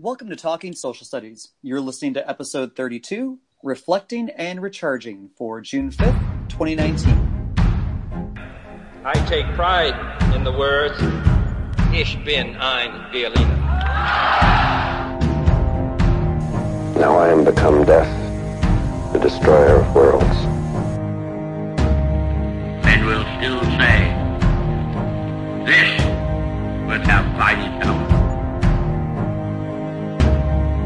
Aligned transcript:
Welcome 0.00 0.28
to 0.28 0.36
Talking 0.36 0.76
Social 0.76 1.04
Studies. 1.04 1.48
You're 1.60 1.80
listening 1.80 2.14
to 2.14 2.30
episode 2.30 2.76
32, 2.76 3.40
Reflecting 3.64 4.30
and 4.30 4.62
Recharging 4.62 5.30
for 5.36 5.60
June 5.60 5.90
5th, 5.90 6.48
2019. 6.48 7.52
I 9.04 9.14
take 9.26 9.44
pride 9.56 9.96
in 10.36 10.44
the 10.44 10.52
words, 10.52 10.94
Ich 11.92 12.16
bin 12.24 12.54
ein 12.54 13.10
Berliner. 13.10 13.56
Now 17.00 17.18
I 17.18 17.30
am 17.30 17.44
become 17.44 17.84
death, 17.84 19.12
the 19.12 19.18
destroyer 19.18 19.80
of 19.80 19.94
worlds. 19.96 20.57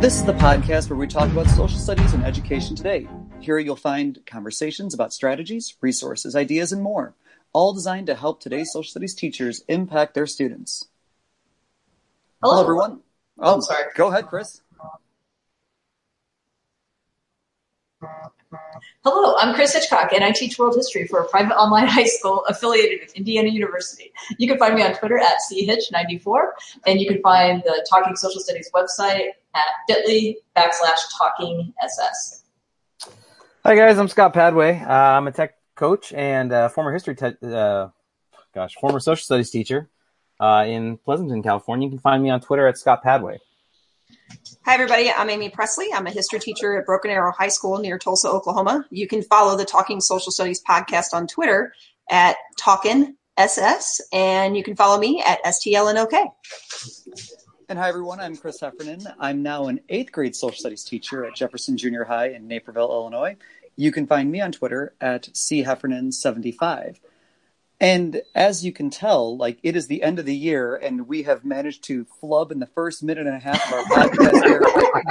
This 0.03 0.17
is 0.17 0.25
the 0.25 0.33
podcast 0.33 0.91
where 0.91 0.99
we 0.99 1.07
talk 1.07 1.31
about 1.31 1.47
social 1.47 1.79
studies 1.79 2.13
and 2.13 2.25
education 2.25 2.75
today. 2.75 3.07
Here 3.39 3.61
you'll 3.61 3.77
find 3.77 4.19
conversations 4.27 4.95
about 4.95 5.13
strategies, 5.13 5.77
resources, 5.81 6.35
ideas, 6.35 6.73
and 6.73 6.83
more, 6.83 7.15
all 7.53 7.73
designed 7.73 8.09
to 8.09 8.17
help 8.17 8.41
today's 8.41 8.73
social 8.73 8.91
studies 8.91 9.15
teachers 9.15 9.63
impact 9.69 10.15
their 10.15 10.27
students. 10.27 10.89
Hello, 12.43 12.55
Hello. 12.55 12.63
everyone. 12.65 13.01
Oh, 13.39 13.55
I'm 13.55 13.63
sorry. 13.63 13.85
Go 13.95 14.09
ahead, 14.09 14.27
Chris. 14.27 14.61
Hello, 19.05 19.37
I'm 19.39 19.55
Chris 19.55 19.73
Hitchcock, 19.73 20.13
and 20.13 20.25
I 20.25 20.33
teach 20.33 20.59
world 20.59 20.75
history 20.75 21.07
for 21.07 21.21
a 21.21 21.29
private 21.29 21.55
online 21.55 21.87
high 21.87 22.07
school 22.07 22.45
affiliated 22.49 22.99
with 23.03 23.15
Indiana 23.15 23.51
University. 23.51 24.13
You 24.37 24.49
can 24.49 24.59
find 24.59 24.75
me 24.75 24.83
on 24.83 24.95
Twitter 24.95 25.19
at 25.19 25.37
chitch94, 25.49 26.41
and 26.89 27.01
you 27.01 27.07
can 27.07 27.23
find 27.23 27.63
the 27.63 27.87
Talking 27.89 28.17
Social 28.17 28.41
Studies 28.41 28.69
website 28.75 29.29
at 29.55 29.65
bit.ly 29.87 30.37
backslash 30.57 31.01
talking 31.17 31.73
ss. 31.83 32.45
Hi 33.65 33.77
guys, 33.77 33.99
I'm 33.99 34.09
Scott 34.09 34.35
Padway. 34.35 34.83
Uh, 34.85 34.91
I'm 34.91 35.27
a 35.27 35.33
tech 35.33 35.55
coach 35.75 36.13
and 36.13 36.53
uh, 36.53 36.69
former 36.69 36.93
history, 36.93 37.15
te- 37.15 37.37
uh, 37.43 37.89
gosh, 38.55 38.75
former 38.81 39.01
social 39.01 39.23
studies 39.23 39.51
teacher 39.51 39.89
uh, 40.41 40.65
in 40.67 40.97
Pleasanton, 40.99 41.43
California. 41.43 41.87
You 41.87 41.91
can 41.91 42.01
find 42.01 42.23
me 42.23 42.31
on 42.31 42.41
Twitter 42.41 42.67
at 42.67 42.79
Scott 42.79 43.03
Padway. 43.05 43.39
Hi, 44.65 44.75
everybody. 44.75 45.11
I'm 45.11 45.31
Amy 45.31 45.49
Presley. 45.49 45.93
I'm 45.93 46.07
a 46.07 46.11
history 46.11 46.39
teacher 46.39 46.79
at 46.79 46.87
Broken 46.87 47.11
Arrow 47.11 47.33
High 47.33 47.49
School 47.49 47.79
near 47.79 47.99
Tulsa, 47.99 48.29
Oklahoma. 48.29 48.85
You 48.91 49.07
can 49.07 49.23
follow 49.23 49.57
the 49.57 49.65
Talking 49.65 50.01
Social 50.01 50.33
Studies 50.33 50.63
podcast 50.69 51.13
on 51.13 51.27
Twitter 51.27 51.73
at 52.11 52.37
Talkin 52.59 53.17
SS, 53.37 54.01
and 54.13 54.57
you 54.57 54.63
can 54.63 54.77
follow 54.77 54.99
me 54.99 55.23
at 55.25 55.43
STLNOK. 55.45 56.31
And 57.73 57.79
hi, 57.79 57.89
everyone. 57.89 58.21
I'm 58.21 58.37
Chris 58.37 58.61
Heffernan. 58.61 59.09
I'm 59.19 59.43
now 59.43 59.69
an 59.69 59.81
eighth 59.89 60.13
grade 60.13 60.37
social 60.37 60.59
studies 60.59 60.85
teacher 60.85 61.25
at 61.25 61.35
Jefferson 61.35 61.79
Junior 61.79 62.05
High 62.05 62.29
in 62.29 62.47
Naperville, 62.47 62.91
Illinois. 62.91 63.37
You 63.77 63.91
can 63.91 64.07
find 64.07 64.31
me 64.31 64.43
on 64.43 64.53
Twitter 64.53 64.93
at 65.01 65.31
cheffernan75. 65.33 66.99
And 67.81 68.21
as 68.35 68.63
you 68.63 68.73
can 68.73 68.91
tell, 68.91 69.39
like 69.39 69.59
it 69.63 69.75
is 69.75 69.87
the 69.87 70.03
end 70.03 70.19
of 70.19 70.27
the 70.27 70.37
year, 70.37 70.77
and 70.77 71.09
we 71.09 71.23
have 71.23 71.47
managed 71.47 71.85
to 71.85 72.05
flub 72.21 72.53
in 72.53 72.59
the 72.59 72.67
first 72.67 73.03
minute 73.03 73.27
and 73.27 73.37
a 73.37 73.41
half 73.41 73.67
of 73.67 73.73
our 73.73 73.85
podcast 73.85 74.45
here 74.45 74.63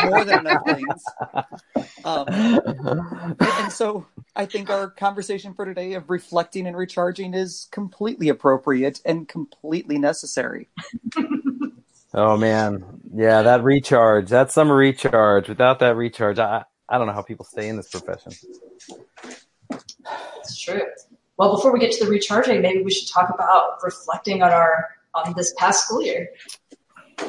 more 0.05 0.23
than 0.23 0.41
enough 0.41 0.61
things. 0.63 1.03
Um, 2.05 2.27
and, 2.29 3.37
and 3.41 3.71
so 3.71 4.05
I 4.35 4.45
think 4.45 4.69
our 4.69 4.87
conversation 4.91 5.55
for 5.55 5.65
today 5.65 5.93
of 5.93 6.11
reflecting 6.11 6.67
and 6.67 6.77
recharging 6.77 7.33
is 7.33 7.67
completely 7.71 8.29
appropriate 8.29 9.01
and 9.03 9.27
completely 9.27 9.97
necessary. 9.97 10.69
Oh 12.13 12.35
man, 12.35 13.01
yeah, 13.13 13.41
that 13.41 13.63
recharge, 13.63 14.29
that 14.29 14.51
summer 14.51 14.75
recharge. 14.75 15.47
Without 15.47 15.79
that 15.79 15.95
recharge, 15.95 16.39
I 16.39 16.63
I 16.89 16.97
don't 16.97 17.07
know 17.07 17.13
how 17.13 17.21
people 17.21 17.45
stay 17.45 17.69
in 17.69 17.77
this 17.77 17.89
profession. 17.89 18.33
It's 20.39 20.59
true. 20.59 20.81
Well, 21.37 21.55
before 21.55 21.71
we 21.71 21.79
get 21.79 21.91
to 21.93 22.05
the 22.05 22.11
recharging, 22.11 22.61
maybe 22.61 22.83
we 22.83 22.91
should 22.91 23.07
talk 23.07 23.33
about 23.33 23.77
reflecting 23.81 24.43
on 24.43 24.51
our 24.51 24.89
on 25.13 25.33
this 25.37 25.53
past 25.57 25.85
school 25.85 26.01
year. 26.01 26.29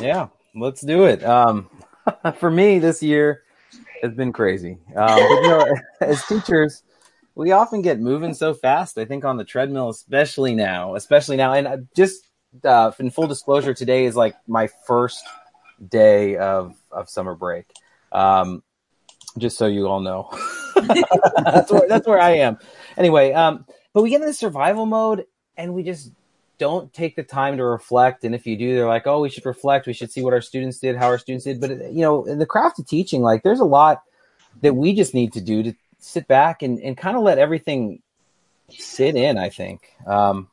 Yeah, 0.00 0.28
let's 0.54 0.80
do 0.80 1.04
it. 1.04 1.24
Um, 1.24 1.70
for 2.38 2.50
me, 2.50 2.78
this 2.78 3.02
year 3.02 3.44
has 4.02 4.12
been 4.14 4.32
crazy. 4.32 4.78
Um, 4.96 5.06
but, 5.06 5.18
you 5.18 5.48
know, 5.48 5.76
as 6.00 6.24
teachers, 6.26 6.82
we 7.34 7.52
often 7.52 7.82
get 7.82 8.00
moving 8.00 8.34
so 8.34 8.52
fast. 8.52 8.98
I 8.98 9.04
think 9.04 9.24
on 9.24 9.36
the 9.36 9.44
treadmill, 9.44 9.90
especially 9.90 10.54
now, 10.54 10.96
especially 10.96 11.36
now, 11.36 11.52
and 11.52 11.66
uh, 11.66 11.76
just 11.94 12.28
uh, 12.64 12.92
in 12.98 13.10
full 13.10 13.26
disclosure, 13.26 13.74
today 13.74 14.04
is 14.04 14.16
like 14.16 14.34
my 14.46 14.68
first 14.86 15.24
day 15.88 16.36
of 16.36 16.74
of 16.90 17.08
summer 17.08 17.34
break. 17.34 17.66
Um, 18.12 18.62
just 19.38 19.56
so 19.56 19.66
you 19.66 19.86
all 19.88 20.00
know, 20.00 20.28
that's 21.44 21.70
where 21.72 21.88
that's 21.88 22.06
where 22.06 22.20
I 22.20 22.36
am. 22.36 22.58
Anyway, 22.96 23.32
um, 23.32 23.64
but 23.92 24.02
we 24.02 24.10
get 24.10 24.20
into 24.20 24.34
survival 24.34 24.86
mode, 24.86 25.26
and 25.56 25.74
we 25.74 25.82
just 25.82 26.12
don't 26.58 26.92
take 26.92 27.16
the 27.16 27.22
time 27.22 27.56
to 27.56 27.64
reflect. 27.64 28.24
And 28.24 28.34
if 28.34 28.46
you 28.46 28.56
do, 28.56 28.74
they're 28.74 28.86
like, 28.86 29.06
"Oh, 29.06 29.20
we 29.20 29.30
should 29.30 29.46
reflect. 29.46 29.86
We 29.86 29.92
should 29.92 30.12
see 30.12 30.22
what 30.22 30.34
our 30.34 30.40
students 30.40 30.78
did, 30.78 30.96
how 30.96 31.06
our 31.06 31.18
students 31.18 31.44
did." 31.44 31.60
But 31.60 31.92
you 31.92 32.02
know, 32.02 32.24
in 32.24 32.38
the 32.38 32.46
craft 32.46 32.78
of 32.78 32.86
teaching, 32.86 33.22
like, 33.22 33.42
there's 33.42 33.60
a 33.60 33.64
lot 33.64 34.02
that 34.60 34.74
we 34.74 34.94
just 34.94 35.14
need 35.14 35.32
to 35.32 35.40
do 35.40 35.62
to 35.62 35.74
sit 35.98 36.28
back 36.28 36.62
and, 36.62 36.78
and 36.80 36.96
kind 36.96 37.16
of 37.16 37.22
let 37.22 37.38
everything 37.38 38.02
sit 38.70 39.16
in. 39.16 39.38
I 39.38 39.48
think. 39.48 39.92
Um, 40.06 40.48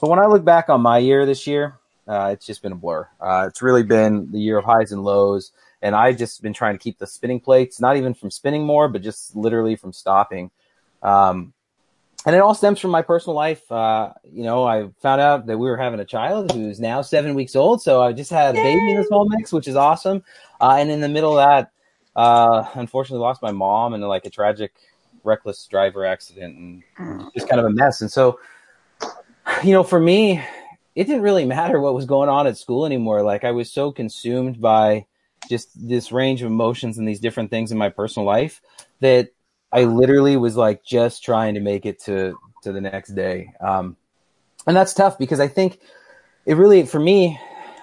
but 0.00 0.10
when 0.10 0.18
I 0.18 0.26
look 0.26 0.44
back 0.44 0.68
on 0.68 0.80
my 0.80 0.98
year 0.98 1.26
this 1.26 1.46
year, 1.46 1.78
uh, 2.06 2.30
it's 2.32 2.46
just 2.46 2.62
been 2.62 2.72
a 2.72 2.76
blur. 2.76 3.06
Uh, 3.20 3.46
it's 3.48 3.62
really 3.62 3.82
been 3.82 4.30
the 4.32 4.38
year 4.38 4.58
of 4.58 4.64
highs 4.64 4.92
and 4.92 5.04
lows. 5.04 5.52
And 5.82 5.94
I've 5.94 6.16
just 6.16 6.42
been 6.42 6.52
trying 6.52 6.74
to 6.74 6.78
keep 6.78 6.98
the 6.98 7.06
spinning 7.06 7.38
plates, 7.38 7.80
not 7.80 7.96
even 7.96 8.14
from 8.14 8.30
spinning 8.30 8.64
more, 8.64 8.88
but 8.88 9.02
just 9.02 9.36
literally 9.36 9.76
from 9.76 9.92
stopping. 9.92 10.50
Um, 11.02 11.52
and 12.26 12.34
it 12.34 12.40
all 12.40 12.54
stems 12.54 12.80
from 12.80 12.90
my 12.90 13.02
personal 13.02 13.36
life. 13.36 13.70
Uh, 13.70 14.12
you 14.32 14.42
know, 14.42 14.64
I 14.64 14.88
found 15.00 15.20
out 15.20 15.46
that 15.46 15.56
we 15.56 15.68
were 15.68 15.76
having 15.76 16.00
a 16.00 16.04
child 16.04 16.50
who's 16.50 16.80
now 16.80 17.00
seven 17.00 17.34
weeks 17.34 17.54
old. 17.54 17.80
So 17.80 18.02
I 18.02 18.12
just 18.12 18.30
had 18.30 18.56
a 18.56 18.62
baby 18.62 18.90
in 18.90 18.96
this 18.96 19.08
whole 19.08 19.28
mix, 19.28 19.52
which 19.52 19.68
is 19.68 19.76
awesome. 19.76 20.24
Uh, 20.60 20.76
and 20.78 20.90
in 20.90 21.00
the 21.00 21.08
middle 21.08 21.38
of 21.38 21.46
that, 21.46 21.70
uh, 22.16 22.68
unfortunately 22.74 23.22
lost 23.22 23.40
my 23.40 23.52
mom 23.52 23.94
in 23.94 24.00
like 24.00 24.24
a 24.24 24.30
tragic, 24.30 24.72
reckless 25.22 25.66
driver 25.66 26.04
accident 26.04 26.56
and 26.98 27.30
just 27.34 27.48
kind 27.48 27.60
of 27.60 27.66
a 27.66 27.70
mess. 27.70 28.00
And 28.00 28.10
so, 28.10 28.40
you 29.64 29.72
know, 29.72 29.82
for 29.82 29.98
me, 30.00 30.42
it 30.94 31.04
didn't 31.04 31.22
really 31.22 31.44
matter 31.44 31.80
what 31.80 31.94
was 31.94 32.06
going 32.06 32.28
on 32.28 32.46
at 32.46 32.58
school 32.58 32.84
anymore. 32.84 33.22
Like 33.22 33.44
I 33.44 33.52
was 33.52 33.72
so 33.72 33.92
consumed 33.92 34.60
by 34.60 35.06
just 35.48 35.68
this 35.74 36.12
range 36.12 36.42
of 36.42 36.48
emotions 36.48 36.98
and 36.98 37.06
these 37.06 37.20
different 37.20 37.50
things 37.50 37.72
in 37.72 37.78
my 37.78 37.88
personal 37.88 38.26
life 38.26 38.60
that 39.00 39.30
I 39.70 39.84
literally 39.84 40.36
was 40.36 40.56
like 40.56 40.84
just 40.84 41.22
trying 41.22 41.54
to 41.54 41.60
make 41.60 41.86
it 41.86 42.02
to 42.04 42.38
to 42.64 42.72
the 42.72 42.80
next 42.80 43.10
day. 43.10 43.52
Um, 43.60 43.96
and 44.66 44.76
that's 44.76 44.94
tough 44.94 45.18
because 45.18 45.40
I 45.40 45.48
think 45.48 45.80
it 46.44 46.56
really, 46.56 46.84
for 46.84 46.98
me, 46.98 47.38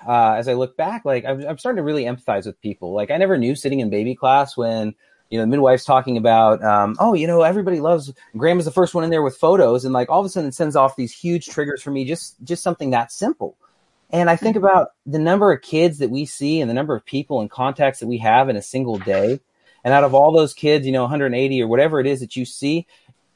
uh, 0.08 0.34
as 0.34 0.48
I 0.48 0.54
look 0.54 0.76
back, 0.76 1.06
like 1.06 1.26
I'm, 1.26 1.46
I'm 1.46 1.58
starting 1.58 1.78
to 1.78 1.84
really 1.84 2.04
empathize 2.04 2.46
with 2.46 2.62
people. 2.62 2.94
Like 2.94 3.12
I 3.12 3.18
never 3.18 3.38
knew 3.38 3.56
sitting 3.56 3.80
in 3.80 3.90
baby 3.90 4.16
class 4.16 4.58
when 4.58 4.94
you 5.36 5.42
know 5.42 5.44
the 5.44 5.52
midwife's 5.52 5.84
talking 5.84 6.16
about, 6.16 6.64
um, 6.64 6.96
oh, 6.98 7.14
you 7.14 7.28
know, 7.28 7.42
everybody 7.42 7.82
loves 7.82 8.14
grandma's 8.38 8.64
the 8.64 8.72
first 8.72 8.96
one 8.96 9.04
in 9.04 9.10
there 9.10 9.22
with 9.22 9.36
photos, 9.36 9.84
and 9.84 9.94
like 9.94 10.10
all 10.10 10.22
of 10.22 10.26
a 10.26 10.30
sudden 10.30 10.48
it 10.48 10.54
sends 10.54 10.78
off 10.78 10.96
these 10.96 11.12
huge 11.12 11.48
triggers 11.48 11.82
for 11.82 11.92
me. 11.92 12.06
Just 12.06 12.42
just 12.46 12.64
something 12.64 12.92
that 12.92 13.12
simple. 13.12 13.58
And 14.12 14.30
I 14.30 14.38
think 14.38 14.56
about 14.56 14.92
the 15.06 15.20
number 15.20 15.52
of 15.52 15.62
kids 15.62 15.98
that 15.98 16.10
we 16.10 16.24
see 16.26 16.62
and 16.62 16.70
the 16.70 16.74
number 16.74 16.96
of 16.96 17.04
people 17.04 17.42
and 17.42 17.52
contacts 17.52 18.00
that 18.00 18.08
we 18.08 18.20
have 18.20 18.48
in 18.48 18.56
a 18.56 18.62
single 18.62 18.98
day. 18.98 19.42
And 19.84 19.94
out 19.94 20.06
of 20.06 20.14
all 20.14 20.32
those 20.32 20.54
kids, 20.54 20.86
you 20.86 20.94
know, 20.94 21.02
180 21.02 21.62
or 21.62 21.68
whatever 21.68 22.00
it 22.00 22.08
is 22.08 22.22
that 22.22 22.38
you 22.38 22.46
see, 22.46 22.88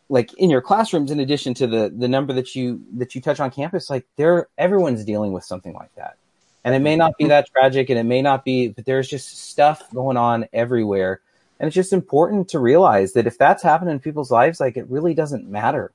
like 0.08 0.34
in 0.36 0.50
your 0.50 0.62
classrooms, 0.62 1.12
in 1.12 1.20
addition 1.20 1.54
to 1.56 1.68
the 1.68 1.94
the 1.94 2.08
number 2.08 2.32
that 2.32 2.56
you 2.56 2.82
that 2.94 3.14
you 3.14 3.20
touch 3.20 3.42
on 3.42 3.52
campus, 3.52 3.90
like 3.90 4.08
there, 4.16 4.48
everyone's 4.58 5.04
dealing 5.04 5.34
with 5.34 5.44
something 5.44 5.74
like 5.74 5.94
that. 5.96 6.16
And 6.64 6.74
it 6.74 6.80
may 6.80 6.96
not 6.96 7.18
be 7.18 7.28
that 7.28 7.50
tragic, 7.52 7.90
and 7.90 8.00
it 8.00 8.04
may 8.04 8.22
not 8.22 8.46
be, 8.46 8.70
but 8.70 8.86
there's 8.86 9.10
just 9.10 9.50
stuff 9.50 9.84
going 9.94 10.16
on 10.16 10.46
everywhere. 10.54 11.20
And 11.60 11.68
it's 11.68 11.76
just 11.76 11.94
important 11.94 12.48
to 12.50 12.60
realize 12.60 13.14
that 13.14 13.28
if 13.28 13.38
that's 13.38 13.62
happening 13.64 13.94
in 13.94 14.00
people's 14.00 14.32
lives, 14.32 14.60
like 14.60 14.78
it 14.78 14.90
really 14.90 15.14
doesn't 15.14 15.50
matter 15.50 15.92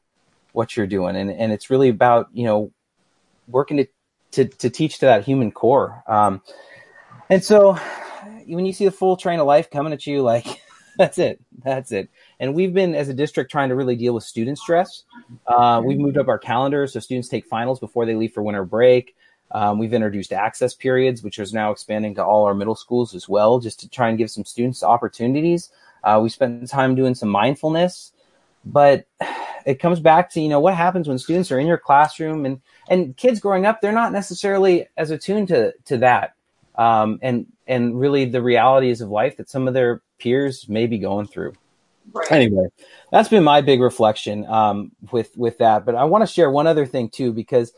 what 0.53 0.77
you're 0.77 0.87
doing, 0.87 1.17
and 1.17 1.31
and 1.31 1.53
it's 1.53 1.71
really 1.71 1.89
about 1.89 2.29
you 2.33 2.45
know 2.45 2.71
working 3.49 3.79
to 3.79 3.87
to, 4.33 4.45
to 4.45 4.71
teach 4.71 4.99
to 4.99 5.07
that 5.07 5.25
human 5.25 5.51
core. 5.51 6.03
Um, 6.07 6.43
and 7.31 7.43
so 7.43 7.79
when 8.47 8.67
you 8.67 8.73
see 8.73 8.85
the 8.85 8.91
full 8.91 9.17
train 9.17 9.41
of 9.41 9.47
life 9.47 9.71
coming 9.71 9.93
at 9.93 10.07
you, 10.07 10.23
like 10.23 10.47
that's 10.99 11.19
it, 11.19 11.41
that's 11.63 11.93
it. 11.93 12.09
And 12.41 12.55
we've 12.55 12.75
been 12.75 12.95
as 12.95 13.09
a 13.09 13.15
district 13.15 13.51
trying 13.51 13.69
to 13.71 13.75
really 13.75 13.97
deal 13.97 14.15
with 14.15 14.25
student 14.25 14.59
stress. 14.59 15.05
Uh, 15.47 15.81
we've 15.85 15.99
moved 15.99 16.19
up 16.19 16.29
our 16.29 16.39
calendar 16.39 16.87
so 16.87 17.01
students 17.01 17.29
take 17.29 17.47
finals 17.47 17.81
before 17.81 18.07
they 18.07 18.15
leave 18.15 18.33
for 18.33 18.43
winter 18.43 18.65
break. 18.65 19.17
Um, 19.55 19.79
we've 19.79 19.95
introduced 19.95 20.33
access 20.33 20.75
periods, 20.75 21.23
which 21.23 21.39
is 21.39 21.55
now 21.55 21.71
expanding 21.71 22.15
to 22.17 22.25
all 22.25 22.45
our 22.45 22.55
middle 22.55 22.75
schools 22.75 23.15
as 23.15 23.29
well, 23.29 23.61
just 23.61 23.81
to 23.81 23.89
try 23.89 24.09
and 24.09 24.19
give 24.19 24.31
some 24.31 24.45
students 24.45 24.83
opportunities. 24.83 25.71
Uh, 26.03 26.21
we 26.23 26.29
spent 26.29 26.69
time 26.69 26.95
doing 26.95 27.15
some 27.15 27.31
mindfulness, 27.31 28.13
but 28.65 29.07
it 29.67 29.81
comes 29.81 30.01
back 30.01 30.31
to 30.31 30.41
you 30.43 30.49
know 30.51 30.61
what 30.61 30.75
happens 30.75 31.09
when 31.09 31.19
students 31.19 31.51
are 31.51 31.59
in 31.59 31.67
your 31.67 31.79
classroom 31.79 32.45
and 32.45 32.61
and 32.91 33.17
kids 33.17 33.41
growing 33.41 33.65
up 33.65 33.81
they're 33.81 33.93
not 33.93 34.13
necessarily 34.13 34.87
as 34.99 35.11
attuned 35.11 35.49
to 35.49 35.73
to 35.87 35.97
that 35.97 36.35
um, 36.77 37.19
and 37.23 37.47
and 37.67 37.99
really 37.99 38.25
the 38.25 38.43
realities 38.43 39.01
of 39.01 39.09
life 39.09 39.37
that 39.37 39.49
some 39.49 39.69
of 39.69 39.75
their 39.75 40.03
peers 40.19 40.69
may 40.69 40.87
be 40.87 40.99
going 40.99 41.27
through. 41.27 41.55
Right. 42.13 42.31
Anyway, 42.31 42.67
that's 43.11 43.29
been 43.29 43.45
my 43.45 43.61
big 43.61 43.81
reflection 43.81 44.47
um, 44.47 44.93
with 45.11 45.37
with 45.37 45.59
that. 45.59 45.85
But 45.85 45.95
I 45.95 46.05
want 46.05 46.23
to 46.23 46.27
share 46.27 46.51
one 46.51 46.67
other 46.67 46.87
thing 46.87 47.09
too 47.09 47.33
because 47.33 47.73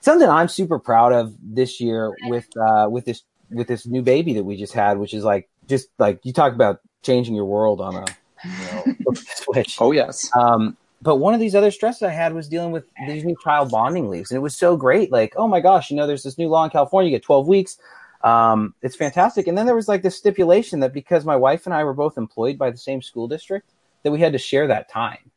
something 0.00 0.28
I'm 0.28 0.48
super 0.48 0.78
proud 0.78 1.12
of 1.12 1.34
this 1.42 1.80
year 1.80 2.14
with 2.24 2.46
uh, 2.56 2.88
with 2.90 3.04
this 3.04 3.22
with 3.50 3.68
this 3.68 3.86
new 3.86 4.02
baby 4.02 4.34
that 4.34 4.44
we 4.44 4.56
just 4.56 4.72
had, 4.72 4.98
which 4.98 5.14
is 5.14 5.24
like 5.24 5.48
just 5.68 5.88
like 5.98 6.20
you 6.24 6.32
talk 6.32 6.52
about 6.52 6.80
changing 7.02 7.34
your 7.34 7.44
world 7.44 7.80
on 7.80 7.94
a 7.94 8.04
you 8.44 8.94
know, 9.06 9.12
switch. 9.14 9.76
Oh 9.80 9.92
yes. 9.92 10.30
Um, 10.36 10.76
but 11.02 11.16
one 11.16 11.32
of 11.32 11.40
these 11.40 11.54
other 11.54 11.70
stresses 11.70 12.02
I 12.02 12.10
had 12.10 12.34
was 12.34 12.48
dealing 12.48 12.72
with 12.72 12.84
these 13.06 13.24
new 13.24 13.36
child 13.42 13.70
bonding 13.70 14.10
leaves, 14.10 14.30
and 14.30 14.36
it 14.36 14.42
was 14.42 14.56
so 14.56 14.76
great. 14.76 15.10
Like, 15.10 15.32
oh 15.36 15.48
my 15.48 15.60
gosh, 15.60 15.90
you 15.90 15.96
know, 15.96 16.06
there's 16.06 16.22
this 16.22 16.36
new 16.36 16.48
law 16.48 16.64
in 16.64 16.70
California, 16.70 17.10
you 17.10 17.16
get 17.16 17.24
12 17.24 17.48
weeks. 17.48 17.78
Um, 18.22 18.74
it's 18.82 18.96
fantastic. 18.96 19.46
And 19.46 19.56
then 19.56 19.64
there 19.64 19.74
was 19.74 19.88
like 19.88 20.02
this 20.02 20.16
stipulation 20.16 20.80
that 20.80 20.92
because 20.92 21.24
my 21.24 21.36
wife 21.36 21.64
and 21.64 21.74
I 21.74 21.84
were 21.84 21.94
both 21.94 22.18
employed 22.18 22.58
by 22.58 22.70
the 22.70 22.76
same 22.76 23.00
school 23.00 23.28
district, 23.28 23.70
that 24.02 24.10
we 24.10 24.20
had 24.20 24.32
to 24.32 24.38
share 24.38 24.66
that 24.66 24.90
time. 24.90 25.30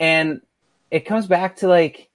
And 0.00 0.40
it 0.90 1.00
comes 1.00 1.28
back 1.28 1.56
to 1.56 1.68
like 1.68 2.08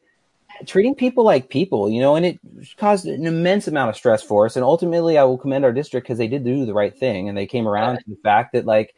treating 0.66 0.96
people 0.96 1.24
like 1.24 1.50
people, 1.50 1.90
you 1.90 2.00
know, 2.00 2.16
and 2.16 2.26
it 2.26 2.40
caused 2.78 3.06
an 3.06 3.26
immense 3.26 3.68
amount 3.68 3.90
of 3.90 3.96
stress 3.96 4.24
for 4.24 4.46
us. 4.46 4.56
And 4.56 4.64
ultimately, 4.64 5.18
I 5.18 5.24
will 5.24 5.38
commend 5.38 5.66
our 5.66 5.74
district 5.74 6.06
because 6.06 6.18
they 6.18 6.28
did 6.28 6.44
do 6.44 6.66
the 6.66 6.74
right 6.74 6.98
thing 6.98 7.30
and 7.30 7.38
they 7.38 7.46
came 7.46 7.68
around 7.68 7.98
to 7.98 8.04
the 8.08 8.18
fact 8.24 8.54
that 8.54 8.66
like 8.66 8.96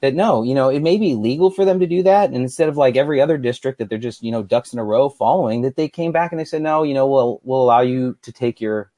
that 0.00 0.14
no, 0.14 0.42
you 0.42 0.54
know, 0.54 0.68
it 0.68 0.80
may 0.80 0.98
be 0.98 1.14
legal 1.14 1.50
for 1.50 1.64
them 1.64 1.80
to 1.80 1.86
do 1.86 2.02
that. 2.02 2.26
And 2.26 2.36
instead 2.36 2.68
of 2.68 2.76
like 2.76 2.96
every 2.96 3.20
other 3.20 3.38
district 3.38 3.78
that 3.78 3.88
they're 3.88 3.98
just, 3.98 4.22
you 4.22 4.30
know, 4.30 4.42
ducks 4.42 4.72
in 4.72 4.78
a 4.78 4.84
row 4.84 5.08
following, 5.08 5.62
that 5.62 5.76
they 5.76 5.88
came 5.88 6.12
back 6.12 6.32
and 6.32 6.38
they 6.38 6.44
said, 6.44 6.62
no, 6.62 6.82
you 6.82 6.94
know, 6.94 7.06
we'll 7.06 7.40
we'll 7.44 7.62
allow 7.62 7.80
you 7.80 8.16
to 8.22 8.32
take 8.32 8.60
your 8.60 8.90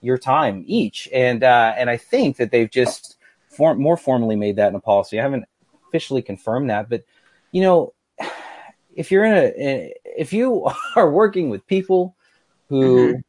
your 0.00 0.18
time 0.18 0.64
each. 0.66 1.08
And 1.12 1.42
uh, 1.42 1.74
and 1.76 1.88
I 1.88 1.96
think 1.96 2.36
that 2.36 2.50
they've 2.50 2.70
just 2.70 3.16
form, 3.48 3.80
more 3.80 3.96
formally 3.96 4.36
made 4.36 4.56
that 4.56 4.68
in 4.68 4.74
a 4.74 4.80
policy. 4.80 5.18
I 5.18 5.22
haven't 5.22 5.44
officially 5.88 6.22
confirmed 6.22 6.70
that, 6.70 6.88
but 6.88 7.04
you 7.50 7.62
know, 7.62 7.94
if 8.94 9.10
you're 9.10 9.24
in 9.24 9.32
a 9.32 9.94
if 10.16 10.32
you 10.32 10.68
are 10.96 11.10
working 11.10 11.50
with 11.50 11.66
people 11.66 12.16
who 12.68 13.20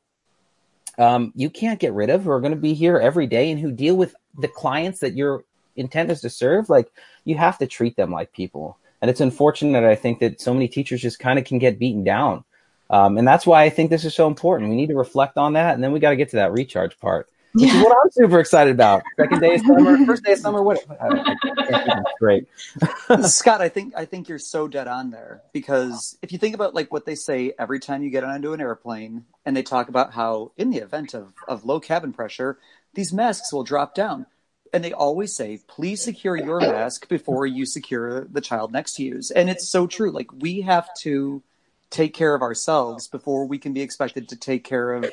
um, 0.98 1.34
you 1.36 1.50
can't 1.50 1.80
get 1.80 1.94
rid 1.94 2.10
of, 2.10 2.24
who 2.24 2.32
are 2.32 2.40
going 2.40 2.54
to 2.54 2.60
be 2.60 2.74
here 2.74 2.98
every 2.98 3.28
day, 3.28 3.52
and 3.52 3.60
who 3.60 3.72
deal 3.72 3.96
with 3.96 4.16
the 4.38 4.48
clients 4.48 5.00
that 5.00 5.16
your 5.16 5.44
intent 5.76 6.12
is 6.12 6.22
to 6.22 6.30
serve, 6.30 6.70
like 6.70 6.92
you 7.26 7.36
have 7.36 7.58
to 7.58 7.68
treat 7.68 7.96
them 7.96 8.12
like 8.12 8.32
people. 8.32 8.78
And 9.02 9.10
it's 9.10 9.22
unfortunate, 9.22 9.84
I 9.84 9.96
think, 9.96 10.20
that 10.20 10.40
so 10.40 10.54
many 10.54 10.68
teachers 10.68 11.02
just 11.02 11.20
kind 11.20 11.38
of 11.38 11.46
can 11.46 11.60
get 11.60 11.80
beaten 11.80 12.04
down. 12.04 12.46
Um, 12.90 13.18
and 13.18 13.28
that's 13.28 13.46
why 13.46 13.64
I 13.64 13.70
think 13.70 13.90
this 13.90 14.06
is 14.06 14.14
so 14.14 14.28
important. 14.28 14.70
We 14.70 14.76
need 14.76 14.90
to 14.90 14.96
reflect 14.96 15.38
on 15.38 15.54
that, 15.54 15.74
and 15.74 15.84
then 15.84 15.92
we 15.92 16.00
got 16.00 16.12
to 16.12 16.16
get 16.16 16.30
to 16.30 16.36
that 16.38 16.54
recharge 16.54 17.00
part, 17.00 17.30
which 17.54 17.72
is 17.72 17.84
what 17.84 17.96
I'm 18.04 18.12
super 18.12 18.40
excited 18.40 18.72
about. 18.74 19.04
Second 19.20 19.40
day 19.40 19.56
of 19.56 19.62
summer, 19.62 20.06
first 20.06 20.24
day 20.24 20.34
of 20.34 20.40
summer, 20.40 20.64
what? 20.64 20.84
I. 21.00 21.36
It's 21.44 22.20
great. 22.20 22.48
Scott, 23.24 23.62
I 23.62 23.70
think 23.70 23.94
I 23.96 24.06
think 24.06 24.28
you're 24.28 24.40
so 24.40 24.68
dead 24.68 24.88
on 24.88 25.12
there 25.12 25.42
because 25.54 26.18
if 26.22 26.32
you 26.32 26.38
think 26.38 26.56
about 26.56 26.74
like 26.74 26.92
what 26.92 27.06
they 27.06 27.16
say 27.16 27.54
every 27.60 27.80
time 27.80 28.04
you 28.04 28.10
get 28.10 28.24
onto 28.24 28.54
an 28.54 28.62
airplane 28.62 29.26
and 29.46 29.56
they 29.56 29.64
talk 29.64 29.90
about 29.90 30.14
how 30.14 30.52
in 30.58 30.72
the 30.72 30.78
event 30.78 31.14
of, 31.14 31.34
of 31.48 31.66
low 31.66 31.80
cabin 31.80 32.14
pressure, 32.14 32.58
these 32.96 33.14
masks 33.14 33.54
will 33.54 33.64
drop 33.64 33.94
down. 33.94 34.26
And 34.74 34.84
they 34.84 34.92
always 34.92 35.36
say, 35.36 35.60
please 35.68 36.04
secure 36.04 36.36
your 36.36 36.60
mask 36.60 37.08
before 37.08 37.46
you 37.46 37.64
secure 37.64 38.26
the 38.26 38.42
child 38.42 38.72
next 38.72 38.96
to 38.96 39.04
you. 39.04 39.22
And 39.36 39.48
it's 39.48 39.70
so 39.70 39.86
true. 39.86 40.10
Like 40.10 40.34
we 40.34 40.62
have 40.62 40.90
to 41.02 41.44
take 41.92 42.16
care 42.16 42.34
of 42.34 42.42
ourselves 42.42 43.08
before 43.08 43.46
we 43.46 43.60
can 43.60 43.74
be 43.74 43.82
expected 43.82 44.30
to 44.30 44.36
take 44.36 44.64
care 44.64 44.94
of 44.94 45.12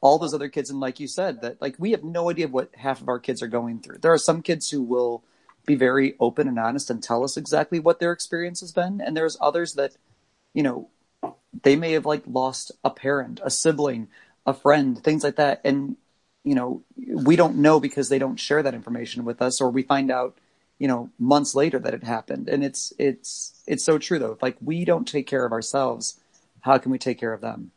all 0.00 0.18
those 0.18 0.34
other 0.34 0.48
kids. 0.48 0.70
And 0.70 0.80
like 0.80 1.00
you 1.00 1.08
said, 1.08 1.42
that 1.42 1.60
like 1.60 1.76
we 1.78 1.90
have 1.92 2.04
no 2.04 2.30
idea 2.30 2.48
what 2.48 2.74
half 2.74 3.00
of 3.00 3.08
our 3.08 3.18
kids 3.18 3.42
are 3.42 3.48
going 3.48 3.80
through. 3.80 3.98
There 3.98 4.12
are 4.12 4.18
some 4.18 4.42
kids 4.42 4.70
who 4.70 4.82
will 4.82 5.24
be 5.66 5.74
very 5.74 6.14
open 6.18 6.48
and 6.48 6.58
honest 6.58 6.90
and 6.90 7.02
tell 7.02 7.24
us 7.24 7.36
exactly 7.36 7.78
what 7.78 8.00
their 8.00 8.12
experience 8.12 8.60
has 8.60 8.72
been. 8.72 9.00
And 9.00 9.16
there's 9.16 9.36
others 9.40 9.74
that, 9.74 9.96
you 10.54 10.62
know, 10.62 10.88
they 11.62 11.76
may 11.76 11.92
have 11.92 12.06
like 12.06 12.22
lost 12.26 12.72
a 12.84 12.90
parent, 12.90 13.40
a 13.44 13.50
sibling, 13.50 14.08
a 14.46 14.54
friend, 14.54 15.02
things 15.02 15.22
like 15.24 15.36
that. 15.36 15.60
And, 15.64 15.96
you 16.44 16.54
know, 16.54 16.82
we 16.96 17.36
don't 17.36 17.56
know 17.56 17.80
because 17.80 18.08
they 18.08 18.18
don't 18.18 18.40
share 18.40 18.62
that 18.62 18.74
information 18.74 19.24
with 19.24 19.42
us 19.42 19.60
or 19.60 19.70
we 19.70 19.82
find 19.82 20.10
out, 20.10 20.38
you 20.78 20.88
know, 20.88 21.10
months 21.18 21.54
later 21.54 21.78
that 21.80 21.94
it 21.94 22.04
happened. 22.04 22.48
And 22.48 22.64
it's, 22.64 22.92
it's, 22.98 23.62
it's 23.66 23.84
so 23.84 23.98
true 23.98 24.18
though. 24.18 24.32
If 24.32 24.42
like 24.42 24.56
we 24.60 24.84
don't 24.84 25.06
take 25.06 25.26
care 25.26 25.44
of 25.44 25.52
ourselves, 25.52 26.18
how 26.60 26.78
can 26.78 26.90
we 26.90 26.98
take 26.98 27.18
care 27.18 27.32
of 27.32 27.40
them? 27.40 27.72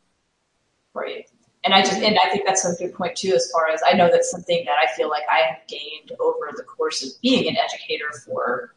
Right. 0.94 1.28
And 1.64 1.74
I 1.74 1.80
just 1.80 2.02
and 2.02 2.18
I 2.18 2.28
think 2.30 2.44
that's 2.46 2.64
a 2.64 2.74
good 2.74 2.94
point 2.94 3.16
too, 3.16 3.34
as 3.34 3.50
far 3.52 3.68
as 3.68 3.80
I 3.88 3.94
know 3.94 4.08
that's 4.10 4.30
something 4.30 4.64
that 4.64 4.74
I 4.82 4.92
feel 4.96 5.08
like 5.08 5.22
I 5.30 5.46
have 5.46 5.66
gained 5.68 6.12
over 6.18 6.50
the 6.56 6.64
course 6.64 7.04
of 7.04 7.10
being 7.22 7.48
an 7.48 7.56
educator 7.56 8.10
for 8.24 8.74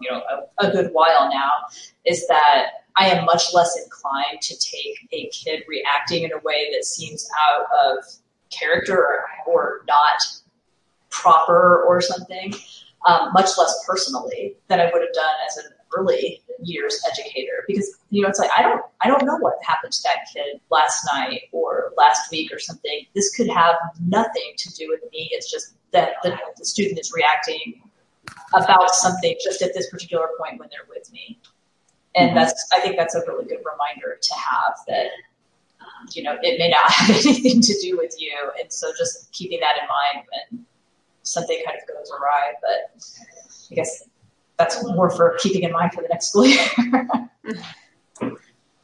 you 0.00 0.10
know 0.10 0.22
a, 0.58 0.66
a 0.66 0.70
good 0.70 0.92
while 0.92 1.30
now, 1.30 1.52
is 2.04 2.26
that 2.28 2.66
I 2.96 3.06
am 3.08 3.24
much 3.24 3.54
less 3.54 3.78
inclined 3.82 4.42
to 4.42 4.58
take 4.58 5.08
a 5.12 5.28
kid 5.28 5.62
reacting 5.68 6.24
in 6.24 6.32
a 6.32 6.38
way 6.42 6.70
that 6.74 6.84
seems 6.84 7.28
out 7.40 7.66
of 7.86 8.04
character 8.50 8.96
or, 8.98 9.24
or 9.46 9.84
not 9.86 10.18
proper 11.10 11.84
or 11.84 12.00
something, 12.00 12.54
um, 13.06 13.32
much 13.32 13.56
less 13.56 13.84
personally 13.86 14.56
than 14.68 14.80
I 14.80 14.90
would 14.92 15.02
have 15.02 15.14
done 15.14 15.34
as 15.48 15.56
an 15.58 15.72
early 15.96 16.42
years 16.60 17.00
educator 17.10 17.64
because 17.66 17.98
you 18.10 18.22
know 18.22 18.28
it's 18.28 18.38
like 18.38 18.50
I 18.56 18.62
don't 18.62 18.82
I 19.00 19.08
don't 19.08 19.24
know 19.24 19.36
what 19.36 19.54
happened 19.62 19.92
to 19.92 20.02
that 20.02 20.26
kid 20.32 20.60
last 20.70 21.08
night 21.12 21.42
or 21.52 21.92
last 21.96 22.30
week 22.30 22.52
or 22.52 22.58
something. 22.58 23.06
This 23.14 23.34
could 23.34 23.48
have 23.48 23.76
nothing 24.06 24.52
to 24.56 24.74
do 24.74 24.88
with 24.88 25.02
me. 25.12 25.28
It's 25.32 25.50
just 25.50 25.74
that 25.92 26.14
the, 26.22 26.36
the 26.56 26.64
student 26.64 26.98
is 26.98 27.12
reacting 27.14 27.82
about 28.54 28.90
something 28.90 29.36
just 29.42 29.62
at 29.62 29.74
this 29.74 29.88
particular 29.90 30.28
point 30.38 30.58
when 30.58 30.68
they're 30.70 30.86
with 30.88 31.10
me. 31.12 31.38
And 32.14 32.30
mm-hmm. 32.30 32.38
that's 32.38 32.68
I 32.74 32.80
think 32.80 32.96
that's 32.96 33.14
a 33.14 33.20
really 33.26 33.44
good 33.44 33.60
reminder 33.64 34.18
to 34.20 34.34
have 34.34 34.74
that 34.88 35.08
you 36.12 36.22
know 36.22 36.36
it 36.42 36.58
may 36.58 36.68
not 36.68 36.90
have 36.92 37.10
anything 37.10 37.60
to 37.60 37.74
do 37.80 37.96
with 37.96 38.14
you 38.18 38.34
and 38.60 38.72
so 38.72 38.92
just 38.98 39.30
keeping 39.32 39.60
that 39.60 39.76
in 39.80 39.88
mind 39.88 40.26
when 40.30 40.66
something 41.22 41.60
kind 41.66 41.76
of 41.76 41.94
goes 41.94 42.10
awry 42.10 42.52
but 42.62 43.02
I 43.70 43.74
guess 43.74 44.07
that's 44.58 44.82
more 44.84 45.10
for 45.10 45.36
keeping 45.38 45.62
in 45.62 45.72
mind 45.72 45.92
for 45.92 46.02
the 46.02 46.08
next 46.08 46.28
school 46.28 46.46
year. 46.46 46.66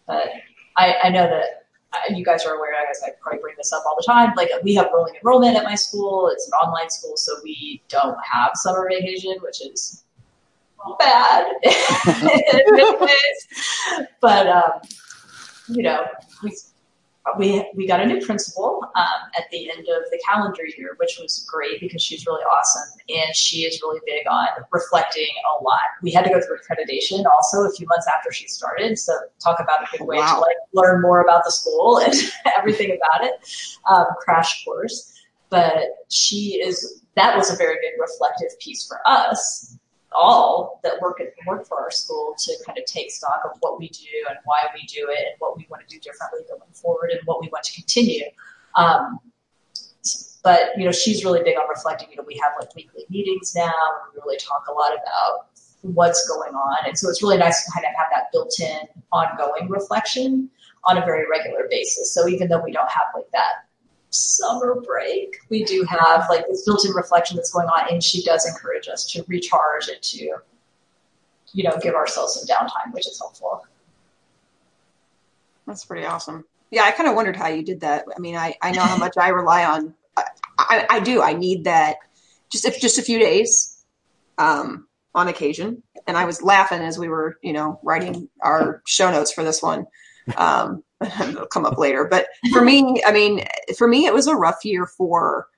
but 0.06 0.30
I, 0.76 0.94
I 1.04 1.08
know 1.10 1.26
that 1.26 1.66
uh, 1.92 2.14
you 2.14 2.24
guys 2.24 2.44
are 2.44 2.54
aware. 2.54 2.74
I 2.74 2.86
guess 2.86 3.02
I 3.04 3.10
probably 3.20 3.40
bring 3.40 3.54
this 3.56 3.72
up 3.72 3.82
all 3.86 3.96
the 3.96 4.04
time. 4.06 4.32
Like 4.36 4.50
we 4.62 4.74
have 4.74 4.90
rolling 4.92 5.14
enrollment 5.16 5.56
at 5.56 5.64
my 5.64 5.74
school. 5.74 6.28
It's 6.28 6.46
an 6.46 6.52
online 6.52 6.90
school, 6.90 7.16
so 7.16 7.32
we 7.42 7.82
don't 7.88 8.16
have 8.30 8.52
summer 8.54 8.88
vacation, 8.88 9.34
which 9.43 9.60
is 9.60 10.04
bad. 10.98 11.46
but 14.20 14.46
um, 14.46 14.72
you 15.69 15.82
know, 15.82 16.04
we 16.43 16.56
we 17.38 17.64
we 17.74 17.86
got 17.86 18.00
a 18.00 18.06
new 18.06 18.24
principal 18.24 18.82
um, 18.94 19.31
at 19.36 19.44
the 19.50 19.70
end 19.70 19.81
of 19.81 20.10
the 20.10 20.20
calendar 20.26 20.62
year, 20.76 20.94
which 20.98 21.19
was 21.20 21.46
great 21.50 21.81
because 21.81 22.02
she's 22.02 22.26
really 22.26 22.43
awesome 22.43 22.98
and 23.08 23.34
she 23.34 23.62
is 23.64 23.81
really 23.82 24.00
big 24.06 24.26
on 24.28 24.46
reflecting 24.72 25.28
a 25.58 25.62
lot. 25.62 25.81
We 26.02 26.10
had 26.12 26.24
to 26.24 26.31
go 26.31 26.40
through 26.40 26.58
accreditation 26.58 27.24
also 27.26 27.62
a 27.62 27.72
few 27.72 27.86
months 27.86 28.06
after 28.14 28.31
she 28.32 28.46
started, 28.48 28.98
so 28.98 29.14
talk 29.43 29.58
about 29.60 29.82
a 29.82 29.96
good 29.96 30.06
way 30.06 30.19
Wow. 30.19 30.34
to 30.34 30.40
like 30.40 30.56
learn 30.74 31.00
more 31.02 31.22
about 31.22 31.44
the 31.44 31.50
school 31.50 31.98
and 32.04 32.14
everything 32.56 32.90
about 32.96 33.26
it. 33.26 33.34
Um, 33.88 34.06
crash 34.20 34.64
course, 34.64 35.12
but 35.50 36.04
she 36.10 36.60
is 36.62 37.02
that 37.16 37.36
was 37.36 37.50
a 37.50 37.56
very 37.56 37.76
big 37.76 37.93
reflective 38.00 38.58
piece 38.58 38.86
for 38.86 38.98
us 39.06 39.76
all 40.14 40.80
that 40.82 41.00
work 41.00 41.20
at 41.20 41.28
work 41.46 41.66
for 41.66 41.80
our 41.80 41.90
school 41.90 42.34
to 42.38 42.52
kind 42.66 42.78
of 42.78 42.84
take 42.84 43.10
stock 43.10 43.42
of 43.44 43.56
what 43.60 43.78
we 43.78 43.88
do 43.88 44.08
and 44.28 44.38
why 44.44 44.62
we 44.74 44.82
do 44.86 45.08
it 45.10 45.18
and 45.18 45.34
what 45.38 45.56
we 45.56 45.66
want 45.70 45.86
to 45.86 45.94
do 45.94 46.00
differently 46.00 46.40
going 46.48 46.72
forward 46.72 47.10
and 47.10 47.20
what 47.24 47.40
we 47.40 47.48
want 47.48 47.64
to 47.64 47.74
continue. 47.74 48.24
Um, 48.76 49.18
but 50.42 50.76
you 50.76 50.84
know, 50.84 50.92
she's 50.92 51.24
really 51.24 51.42
big 51.42 51.56
on 51.56 51.68
reflecting. 51.68 52.10
You 52.10 52.16
know, 52.16 52.24
we 52.26 52.40
have 52.42 52.52
like 52.60 52.74
weekly 52.74 53.04
meetings 53.08 53.54
now. 53.56 53.64
And 53.64 54.12
we 54.14 54.20
really 54.24 54.38
talk 54.38 54.64
a 54.68 54.72
lot 54.72 54.92
about 54.92 55.48
what's 55.80 56.26
going 56.28 56.54
on, 56.54 56.86
and 56.86 56.98
so 56.98 57.10
it's 57.10 57.22
really 57.22 57.36
nice 57.36 57.64
to 57.64 57.72
kind 57.72 57.84
of 57.84 57.92
have 57.96 58.06
that 58.14 58.32
built-in, 58.32 58.88
ongoing 59.12 59.68
reflection 59.68 60.48
on 60.84 60.96
a 60.96 61.00
very 61.02 61.28
regular 61.28 61.66
basis. 61.70 62.14
So 62.14 62.26
even 62.28 62.48
though 62.48 62.62
we 62.62 62.72
don't 62.72 62.90
have 62.90 63.06
like 63.14 63.30
that 63.32 63.66
summer 64.14 64.80
break, 64.80 65.38
we 65.48 65.64
do 65.64 65.84
have 65.88 66.26
like 66.28 66.46
this 66.48 66.64
built-in 66.64 66.92
reflection 66.92 67.36
that's 67.36 67.50
going 67.50 67.68
on, 67.68 67.92
and 67.92 68.02
she 68.02 68.22
does 68.22 68.46
encourage 68.46 68.88
us 68.88 69.04
to 69.12 69.24
recharge 69.26 69.88
and 69.88 70.00
to, 70.02 70.36
you 71.52 71.64
know, 71.64 71.76
give 71.82 71.94
ourselves 71.94 72.34
some 72.34 72.46
downtime, 72.46 72.92
which 72.92 73.06
is 73.06 73.18
helpful. 73.18 73.66
That's 75.66 75.84
pretty 75.84 76.06
awesome. 76.06 76.44
Yeah, 76.70 76.82
I 76.84 76.90
kind 76.90 77.08
of 77.08 77.14
wondered 77.14 77.36
how 77.36 77.48
you 77.48 77.62
did 77.62 77.80
that. 77.80 78.04
I 78.14 78.18
mean, 78.18 78.36
I, 78.36 78.56
I 78.60 78.72
know 78.72 78.82
how 78.82 78.96
much 78.96 79.14
I 79.16 79.28
rely 79.28 79.64
on. 79.64 79.94
I, 80.16 80.24
I, 80.58 80.86
I 80.90 81.00
do. 81.00 81.22
I 81.22 81.32
need 81.32 81.64
that 81.64 81.96
just 82.50 82.64
if 82.64 82.80
just 82.80 82.98
a 82.98 83.02
few 83.02 83.18
days 83.18 83.84
um, 84.38 84.86
on 85.14 85.28
occasion. 85.28 85.82
And 86.06 86.16
I 86.16 86.24
was 86.24 86.42
laughing 86.42 86.80
as 86.80 86.98
we 86.98 87.08
were, 87.08 87.38
you 87.42 87.52
know, 87.52 87.80
writing 87.82 88.28
our 88.40 88.82
show 88.86 89.10
notes 89.10 89.32
for 89.32 89.42
this 89.44 89.62
one. 89.62 89.86
Um, 90.36 90.82
it'll 91.20 91.46
come 91.46 91.67
up 91.67 91.79
later. 91.79 92.06
But 92.11 92.27
for 92.53 92.63
me, 92.63 93.03
I 93.06 93.13
mean, 93.13 93.44
for 93.77 93.87
me, 93.89 94.06
it 94.06 94.15
was 94.15 94.27
a 94.27 94.34
rough 94.34 94.65
year 94.65 94.87
for 94.87 95.49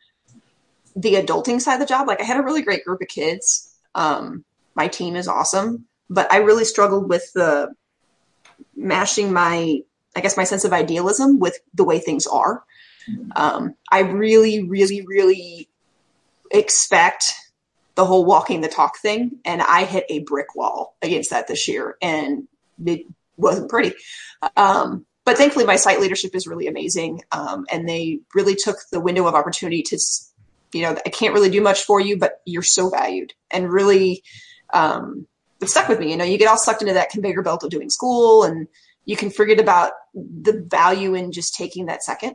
the 0.95 1.15
adulting 1.15 1.61
side 1.61 1.75
of 1.75 1.81
the 1.81 1.87
job. 1.87 2.07
Like 2.07 2.21
I 2.21 2.25
had 2.25 2.39
a 2.39 2.43
really 2.43 2.63
great 2.63 2.85
group 2.85 3.03
of 3.03 3.09
kids. 3.09 3.75
Um, 3.95 4.45
my 4.75 4.89
team 4.89 5.17
is 5.17 5.29
awesome, 5.29 5.87
but 6.11 6.33
I 6.33 6.39
really 6.39 6.65
struggled 6.65 7.09
with 7.09 7.33
the 7.33 7.75
mashing 8.75 9.33
my, 9.33 9.81
I 10.15 10.21
guess, 10.21 10.37
my 10.37 10.45
sense 10.45 10.65
of 10.65 10.73
idealism 10.73 11.39
with 11.39 11.59
the 11.75 11.85
way 11.85 11.99
things 11.99 12.27
are. 12.27 12.65
Um, 13.37 13.75
I 13.91 14.01
really, 14.01 14.63
really, 14.65 15.07
really 15.07 15.69
expect 16.51 17.35
the 17.95 18.05
whole 18.05 18.25
walking 18.25 18.61
the 18.61 18.69
talk 18.69 18.99
thing, 18.99 19.39
and 19.45 19.63
I 19.63 19.85
hit 19.85 20.05
a 20.09 20.21
brick 20.21 20.55
wall 20.55 20.97
against 21.03 21.31
that 21.31 21.49
this 21.49 21.69
year, 21.69 21.97
and 22.03 22.47
it 22.85 23.07
wasn't 23.37 23.71
pretty. 23.71 23.95
Um, 24.57 25.07
but 25.27 25.37
thankfully, 25.37 25.67
my 25.67 25.75
site 25.75 26.01
leadership 26.01 26.37
is 26.37 26.47
really 26.47 26.69
amazing, 26.69 27.21
um, 27.33 27.67
and 27.71 27.89
they 27.89 28.21
really 28.33 28.55
took 28.55 28.77
the 28.93 29.01
window 29.01 29.27
of 29.27 29.35
opportunity 29.35 29.83
to, 29.83 29.99
you 30.73 30.83
know, 30.83 30.97
I 31.05 31.11
can't 31.11 31.35
really 31.35 31.51
do 31.51 31.61
much 31.61 31.83
for 31.83 32.01
you, 32.01 32.17
but 32.17 32.41
you're 32.47 32.63
so 32.63 32.91
valued, 32.91 33.35
and 33.51 33.69
really, 33.69 34.23
um, 34.73 35.27
it 35.61 35.69
stuck 35.69 35.89
with 35.89 35.99
me. 35.99 36.13
You 36.13 36.17
know, 36.17 36.25
you 36.25 36.39
get 36.39 36.47
all 36.49 36.57
sucked 36.57 36.83
into 36.83 36.95
that 36.95 37.11
conveyor 37.11 37.43
belt 37.43 37.65
of 37.65 37.71
doing 37.71 37.91
school, 37.91 38.45
and 38.45 38.69
you 39.05 39.17
can 39.17 39.31
forget 39.31 39.59
about 39.59 39.95
the 40.15 40.65
value 40.65 41.15
in 41.15 41.33
just 41.33 41.57
taking 41.57 41.87
that 41.87 42.05
second 42.05 42.35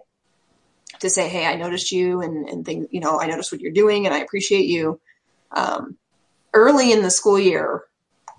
to 0.99 1.09
say, 1.09 1.29
"Hey, 1.29 1.45
I 1.45 1.55
noticed 1.55 1.93
you, 1.93 2.21
and 2.21 2.49
and 2.49 2.65
things, 2.65 2.87
you 2.91 2.99
know, 2.99 3.21
I 3.21 3.27
noticed 3.27 3.53
what 3.53 3.61
you're 3.61 3.71
doing, 3.71 4.05
and 4.05 4.13
I 4.13 4.19
appreciate 4.19 4.65
you." 4.65 4.99
Um, 5.51 5.95
early 6.53 6.91
in 6.91 7.03
the 7.03 7.09
school 7.09 7.39
year, 7.39 7.85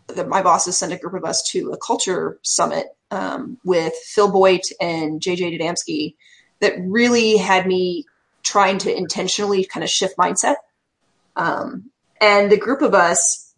the, 0.09 0.27
my 0.27 0.43
bosses 0.43 0.77
sent 0.77 0.93
a 0.93 0.99
group 0.99 1.15
of 1.15 1.25
us 1.25 1.43
to 1.53 1.71
a 1.71 1.79
culture 1.79 2.39
summit 2.43 2.89
um, 3.13 3.59
with 3.63 3.93
Phil 4.07 4.33
Boyd 4.33 4.63
and 4.81 5.21
JJ 5.21 5.61
Dudamski 5.61 6.15
that 6.61 6.73
really 6.81 7.37
had 7.37 7.67
me 7.67 8.07
trying 8.43 8.79
to 8.79 8.97
intentionally 8.97 9.65
kind 9.65 9.85
of 9.85 9.91
shift 9.91 10.17
mindset. 10.17 10.57
Um, 11.37 11.91
and 12.21 12.51
the 12.51 12.57
group 12.57 12.81
of 12.83 12.95
us 12.95 13.55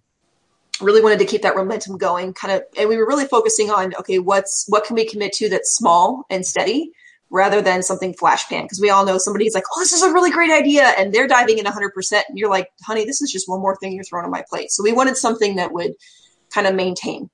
really 0.80 1.00
wanted 1.00 1.20
to 1.20 1.24
keep 1.24 1.42
that 1.42 1.54
momentum 1.54 1.96
going 1.96 2.34
kind 2.34 2.52
of 2.52 2.62
and 2.76 2.88
we 2.88 2.96
were 2.96 3.06
really 3.06 3.26
focusing 3.26 3.70
on 3.70 3.94
okay 3.94 4.18
what's 4.18 4.64
what 4.68 4.84
can 4.84 4.96
we 4.96 5.08
commit 5.08 5.32
to 5.32 5.48
that's 5.48 5.76
small 5.76 6.24
and 6.30 6.44
steady 6.44 6.90
rather 7.30 7.62
than 7.62 7.80
something 7.80 8.12
flash 8.12 8.48
pan 8.48 8.64
because 8.64 8.80
we 8.80 8.90
all 8.90 9.06
know 9.06 9.16
somebody's 9.16 9.54
like 9.54 9.62
oh 9.72 9.78
this 9.78 9.92
is 9.92 10.02
a 10.02 10.12
really 10.12 10.32
great 10.32 10.50
idea 10.50 10.82
and 10.98 11.12
they're 11.12 11.28
diving 11.28 11.58
in 11.58 11.64
100% 11.64 12.22
and 12.28 12.36
you're 12.36 12.50
like 12.50 12.70
honey 12.82 13.04
this 13.04 13.22
is 13.22 13.30
just 13.30 13.48
one 13.48 13.60
more 13.60 13.76
thing 13.76 13.92
you're 13.92 14.02
throwing 14.02 14.24
on 14.24 14.32
my 14.32 14.44
plate. 14.50 14.72
So 14.72 14.82
we 14.82 14.92
wanted 14.92 15.16
something 15.16 15.56
that 15.56 15.72
would 15.72 15.92
kind 16.52 16.66
of 16.66 16.74
maintain 16.74 17.30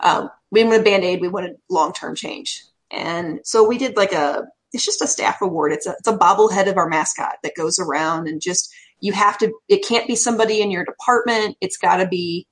um, 0.00 0.30
we 0.50 0.64
wanted 0.64 0.84
band-aid 0.84 1.20
we 1.20 1.28
wanted 1.28 1.56
long-term 1.70 2.14
change 2.14 2.64
and 2.90 3.40
so 3.44 3.66
we 3.66 3.78
did 3.78 3.96
like 3.96 4.12
a 4.12 4.46
it's 4.72 4.84
just 4.84 5.02
a 5.02 5.06
staff 5.06 5.40
award 5.40 5.72
it's 5.72 5.86
a, 5.86 5.94
it's 5.98 6.08
a 6.08 6.16
bobblehead 6.16 6.68
of 6.68 6.76
our 6.76 6.88
mascot 6.88 7.36
that 7.42 7.54
goes 7.56 7.78
around 7.78 8.28
and 8.28 8.40
just 8.40 8.72
you 9.00 9.12
have 9.12 9.38
to 9.38 9.52
it 9.68 9.86
can't 9.86 10.06
be 10.06 10.16
somebody 10.16 10.60
in 10.60 10.70
your 10.70 10.84
department 10.84 11.56
it's 11.60 11.76
got 11.76 11.96
to 11.96 12.06
be 12.06 12.46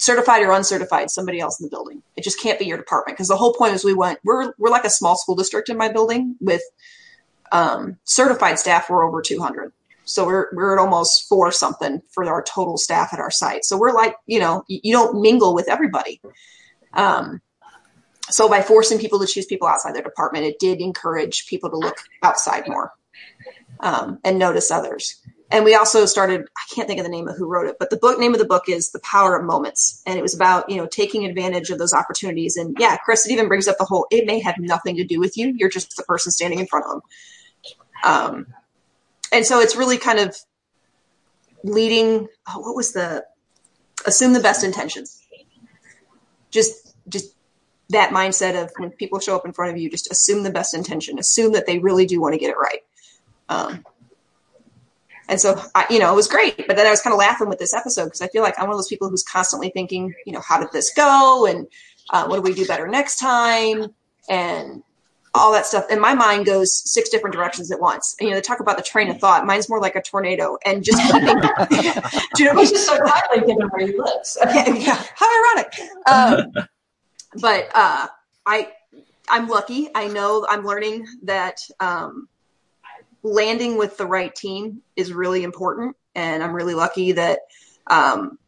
certified 0.00 0.42
or 0.42 0.52
uncertified, 0.52 1.10
somebody 1.10 1.40
else 1.40 1.60
in 1.60 1.64
the 1.64 1.70
building. 1.70 2.02
It 2.16 2.24
just 2.24 2.40
can't 2.40 2.58
be 2.58 2.66
your 2.66 2.78
department 2.78 3.16
because 3.16 3.28
the 3.28 3.36
whole 3.36 3.54
point 3.54 3.74
is 3.74 3.84
we 3.84 3.94
went. 3.94 4.18
We're 4.24 4.52
we're 4.58 4.70
like 4.70 4.84
a 4.84 4.90
small 4.90 5.16
school 5.16 5.34
district 5.34 5.68
in 5.68 5.76
my 5.76 5.88
building 5.88 6.36
with 6.40 6.62
um, 7.52 7.98
certified 8.04 8.58
staff. 8.58 8.90
We're 8.90 9.06
over 9.06 9.22
200, 9.22 9.72
so 10.04 10.26
we're 10.26 10.48
we're 10.52 10.78
at 10.78 10.80
almost 10.80 11.28
four 11.28 11.50
something 11.50 12.02
for 12.10 12.24
our 12.24 12.42
total 12.42 12.76
staff 12.76 13.12
at 13.12 13.20
our 13.20 13.30
site. 13.30 13.64
So 13.64 13.78
we're 13.78 13.92
like, 13.92 14.14
you 14.26 14.38
know, 14.38 14.64
you, 14.68 14.92
don't 14.92 15.20
mingle 15.20 15.54
with 15.54 15.68
everybody. 15.68 16.20
Um, 16.92 17.40
so 18.30 18.48
by 18.48 18.62
forcing 18.62 18.98
people 18.98 19.18
to 19.20 19.26
choose 19.26 19.46
people 19.46 19.68
outside 19.68 19.94
their 19.94 20.02
department, 20.02 20.44
it 20.44 20.58
did 20.58 20.80
encourage 20.80 21.46
people 21.46 21.70
to 21.70 21.76
look 21.76 21.96
outside 22.22 22.68
more 22.68 22.92
um, 23.80 24.18
and 24.24 24.38
notice 24.38 24.70
others. 24.70 25.20
And 25.50 25.64
we 25.64 25.74
also 25.74 26.06
started 26.06 26.40
i 26.56 26.74
can't 26.74 26.88
think 26.88 26.98
of 26.98 27.04
the 27.04 27.10
name 27.10 27.28
of 27.28 27.36
who 27.36 27.46
wrote 27.46 27.68
it 27.68 27.76
but 27.78 27.90
the 27.90 27.98
book 27.98 28.18
name 28.18 28.32
of 28.32 28.40
the 28.40 28.46
book 28.46 28.64
is 28.68 28.90
the 28.90 29.00
power 29.00 29.36
of 29.36 29.44
moments. 29.44 30.02
And 30.06 30.18
it 30.18 30.22
was 30.22 30.34
about 30.34 30.68
you 30.68 30.76
know 30.76 30.86
taking 30.86 31.24
advantage 31.24 31.70
of 31.70 31.78
those 31.78 31.94
opportunities. 31.94 32.56
And 32.56 32.76
yeah 32.78 32.96
chris 32.96 33.26
it 33.26 33.32
even 33.32 33.48
brings 33.48 33.68
up 33.68 33.78
the 33.78 33.84
whole 33.84 34.06
it 34.10 34.26
may 34.26 34.40
have 34.40 34.56
nothing 34.58 34.96
to 34.96 35.04
do 35.04 35.18
with 35.18 35.36
you. 35.36 35.54
You're 35.56 35.70
just 35.70 35.96
the 35.96 36.02
person 36.02 36.32
standing 36.32 36.58
in 36.58 36.66
front 36.66 36.86
of 36.86 36.90
them. 36.90 37.02
Um, 38.04 38.46
and 39.32 39.44
so 39.44 39.60
it's 39.60 39.76
really 39.76 39.98
kind 39.98 40.18
of 40.18 40.36
leading 41.62 42.28
oh, 42.48 42.60
what 42.60 42.76
was 42.76 42.92
the 42.92 43.24
assume 44.06 44.32
the 44.32 44.40
best 44.40 44.64
intentions 44.64 45.22
just 46.50 46.94
just 47.08 47.34
that 47.90 48.10
mindset 48.10 48.60
of 48.60 48.70
when 48.76 48.90
people 48.90 49.18
show 49.18 49.36
up 49.36 49.44
in 49.44 49.52
front 49.52 49.70
of 49.70 49.78
you 49.78 49.90
just 49.90 50.10
assume 50.10 50.42
the 50.42 50.50
best 50.50 50.74
intention 50.74 51.18
assume 51.18 51.52
that 51.52 51.66
they 51.66 51.78
really 51.78 52.06
do 52.06 52.20
want 52.20 52.32
to 52.32 52.38
get 52.38 52.50
it 52.50 52.56
right 52.56 52.80
um, 53.48 53.84
and 55.28 55.40
so, 55.40 55.60
I, 55.74 55.86
you 55.90 55.98
know, 55.98 56.12
it 56.12 56.16
was 56.16 56.28
great. 56.28 56.66
But 56.66 56.76
then 56.76 56.86
I 56.86 56.90
was 56.90 57.00
kind 57.00 57.12
of 57.12 57.18
laughing 57.18 57.48
with 57.48 57.58
this 57.58 57.74
episode 57.74 58.04
because 58.04 58.20
I 58.20 58.28
feel 58.28 58.42
like 58.42 58.54
I'm 58.58 58.64
one 58.64 58.72
of 58.72 58.78
those 58.78 58.88
people 58.88 59.08
who's 59.08 59.22
constantly 59.22 59.70
thinking, 59.70 60.14
you 60.26 60.32
know, 60.32 60.42
how 60.46 60.60
did 60.60 60.70
this 60.72 60.92
go? 60.92 61.46
And 61.46 61.66
uh, 62.10 62.26
what 62.26 62.36
do 62.36 62.42
we 62.42 62.54
do 62.54 62.66
better 62.66 62.86
next 62.88 63.18
time? 63.18 63.94
And 64.28 64.82
all 65.34 65.52
that 65.52 65.66
stuff. 65.66 65.84
And 65.90 66.00
my 66.00 66.14
mind 66.14 66.46
goes 66.46 66.72
six 66.72 67.08
different 67.08 67.34
directions 67.34 67.72
at 67.72 67.80
once. 67.80 68.14
And, 68.18 68.28
you 68.28 68.30
know, 68.30 68.38
they 68.38 68.42
talk 68.42 68.60
about 68.60 68.76
the 68.76 68.82
train 68.82 69.10
of 69.10 69.18
thought. 69.18 69.44
Mine's 69.44 69.68
more 69.68 69.80
like 69.80 69.96
a 69.96 70.02
tornado. 70.02 70.56
And 70.64 70.84
just 70.84 70.98
do 71.12 72.44
you 72.44 72.52
know, 72.52 72.60
just 72.60 72.86
so 72.86 72.96
timely 72.96 73.46
given 73.46 73.68
where 73.68 73.88
you 73.88 74.02
live. 74.02 74.24
So. 74.24 74.40
Yeah, 74.44 74.74
yeah, 74.74 75.04
how 75.16 75.54
ironic. 75.54 75.74
Um, 76.06 76.66
but 77.40 77.68
uh, 77.74 78.06
I, 78.46 78.72
I'm 79.28 79.48
lucky. 79.48 79.88
I 79.94 80.06
know 80.06 80.46
I'm 80.48 80.64
learning 80.64 81.06
that 81.24 81.60
um, 81.80 82.28
landing 83.22 83.76
with 83.76 83.96
the 83.96 84.06
right 84.06 84.34
team 84.34 84.82
is 84.94 85.12
really 85.12 85.42
important. 85.42 85.96
And 86.14 86.44
I'm 86.44 86.52
really 86.52 86.74
lucky 86.74 87.12
that 87.12 87.40
um, 87.88 88.38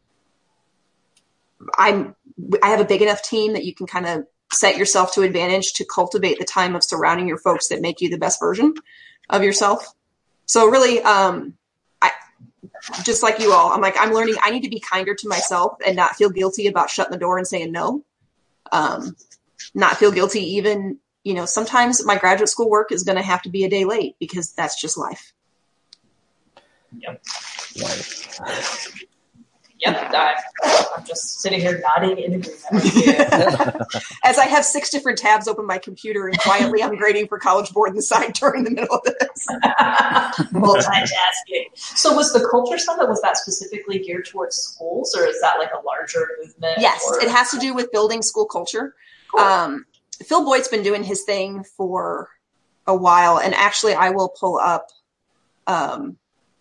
I'm 1.76 2.14
I 2.62 2.68
have 2.68 2.80
a 2.80 2.84
big 2.84 3.02
enough 3.02 3.22
team 3.22 3.54
that 3.54 3.64
you 3.64 3.74
can 3.74 3.86
kind 3.86 4.06
of 4.06 4.26
set 4.52 4.76
yourself 4.76 5.12
to 5.14 5.22
advantage 5.22 5.74
to 5.74 5.84
cultivate 5.84 6.38
the 6.38 6.44
time 6.44 6.76
of 6.76 6.84
surrounding 6.84 7.28
your 7.28 7.38
folks 7.38 7.68
that 7.68 7.80
make 7.80 8.00
you 8.00 8.08
the 8.08 8.18
best 8.18 8.40
version 8.40 8.74
of 9.28 9.42
yourself. 9.42 9.94
So 10.46 10.68
really, 10.68 11.02
um, 11.02 11.54
I 12.00 12.12
just 13.04 13.22
like 13.22 13.40
you 13.40 13.52
all, 13.52 13.72
I'm 13.72 13.80
like 13.80 13.96
I'm 13.98 14.12
learning. 14.12 14.36
I 14.42 14.50
need 14.50 14.62
to 14.62 14.70
be 14.70 14.80
kinder 14.80 15.14
to 15.14 15.28
myself 15.28 15.78
and 15.84 15.96
not 15.96 16.16
feel 16.16 16.30
guilty 16.30 16.68
about 16.68 16.90
shutting 16.90 17.12
the 17.12 17.18
door 17.18 17.38
and 17.38 17.46
saying 17.46 17.72
no. 17.72 18.04
Um, 18.70 19.16
not 19.74 19.96
feel 19.96 20.12
guilty 20.12 20.40
even 20.56 20.98
you 21.26 21.34
know, 21.34 21.44
sometimes 21.44 22.04
my 22.06 22.16
graduate 22.16 22.48
school 22.48 22.70
work 22.70 22.92
is 22.92 23.02
going 23.02 23.16
to 23.16 23.22
have 23.22 23.42
to 23.42 23.48
be 23.48 23.64
a 23.64 23.68
day 23.68 23.84
late 23.84 24.14
because 24.20 24.52
that's 24.52 24.80
just 24.80 24.96
life. 24.96 25.32
Yep. 26.96 27.20
Yep. 29.80 30.14
I'm 30.96 31.04
just 31.04 31.40
sitting 31.40 31.60
here 31.60 31.82
nodding 31.82 32.18
in 32.18 32.34
agreement 32.34 32.56
As 34.24 34.38
I 34.38 34.46
have 34.46 34.64
six 34.64 34.90
different 34.90 35.18
tabs 35.18 35.46
open 35.46 35.66
my 35.66 35.78
computer 35.78 36.26
and 36.26 36.38
quietly 36.38 36.82
I'm 36.82 36.96
grading 36.96 37.28
for 37.28 37.38
College 37.38 37.70
Board 37.72 37.90
in 37.90 37.96
the 37.96 38.02
side 38.02 38.32
during 38.34 38.64
the 38.64 38.70
middle 38.70 38.96
of 38.96 39.02
this. 39.04 39.46
Multitasking. 40.52 41.66
So 41.74 42.14
was 42.14 42.32
the 42.32 42.46
culture 42.50 42.78
summit, 42.78 43.08
was 43.08 43.20
that 43.22 43.36
specifically 43.36 43.98
geared 43.98 44.26
towards 44.26 44.56
schools 44.56 45.14
or 45.16 45.26
is 45.26 45.40
that 45.42 45.56
like 45.58 45.70
a 45.72 45.84
larger 45.84 46.26
movement? 46.42 46.78
Yes, 46.78 47.04
or? 47.08 47.22
it 47.22 47.28
has 47.28 47.50
to 47.50 47.58
do 47.58 47.74
with 47.74 47.92
building 47.92 48.22
school 48.22 48.46
culture. 48.46 48.94
Cool. 49.30 49.40
Um, 49.40 49.86
Phil 50.24 50.44
Boyd's 50.44 50.68
been 50.68 50.82
doing 50.82 51.02
his 51.04 51.22
thing 51.24 51.64
for 51.64 52.30
a 52.86 52.96
while, 52.96 53.38
and 53.38 53.54
actually, 53.54 53.94
I 53.94 54.10
will 54.10 54.28
pull 54.28 54.58
up 54.58 54.88
um, 55.66 56.16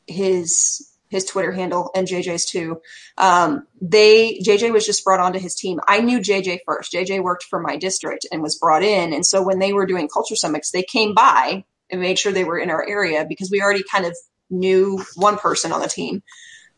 his 0.08 0.95
his 1.16 1.26
Twitter 1.26 1.52
handle 1.52 1.90
and 1.96 2.08
JJ's 2.08 2.46
too. 2.46 2.82
Um, 3.18 3.66
they 3.82 4.40
JJ 4.40 4.72
was 4.72 4.86
just 4.86 5.04
brought 5.04 5.20
onto 5.20 5.40
his 5.40 5.56
team. 5.56 5.80
I 5.88 6.02
knew 6.02 6.20
JJ 6.20 6.60
first. 6.66 6.94
JJ 6.94 7.24
worked 7.24 7.46
for 7.46 7.60
my 7.60 7.78
district 7.78 8.28
and 8.32 8.42
was 8.42 8.58
brought 8.58 8.84
in, 8.84 9.14
and 9.14 9.26
so 9.26 9.42
when 9.42 9.60
they 9.60 9.74
were 9.74 9.86
doing 9.86 10.08
culture 10.08 10.36
summits, 10.36 10.72
they 10.72 10.84
came 10.84 11.14
by 11.16 11.66
and 11.90 12.02
made 12.02 12.20
sure 12.20 12.32
they 12.32 12.44
were 12.44 12.60
in 12.60 12.70
our 12.70 12.88
area 12.88 13.26
because 13.28 13.50
we 13.50 13.62
already 13.62 13.84
kind 13.92 14.06
of 14.06 14.16
knew 14.50 15.04
one 15.16 15.38
person 15.38 15.72
on 15.72 15.82
the 15.82 15.88
team. 15.88 16.22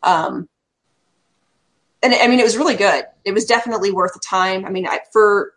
Um, 0.03 0.47
and 2.03 2.13
I 2.13 2.27
mean, 2.27 2.39
it 2.39 2.43
was 2.43 2.57
really 2.57 2.75
good. 2.75 3.05
It 3.25 3.33
was 3.33 3.45
definitely 3.45 3.91
worth 3.91 4.13
the 4.13 4.21
time. 4.25 4.65
I 4.65 4.69
mean, 4.69 4.87
I, 4.87 4.99
for 5.11 5.53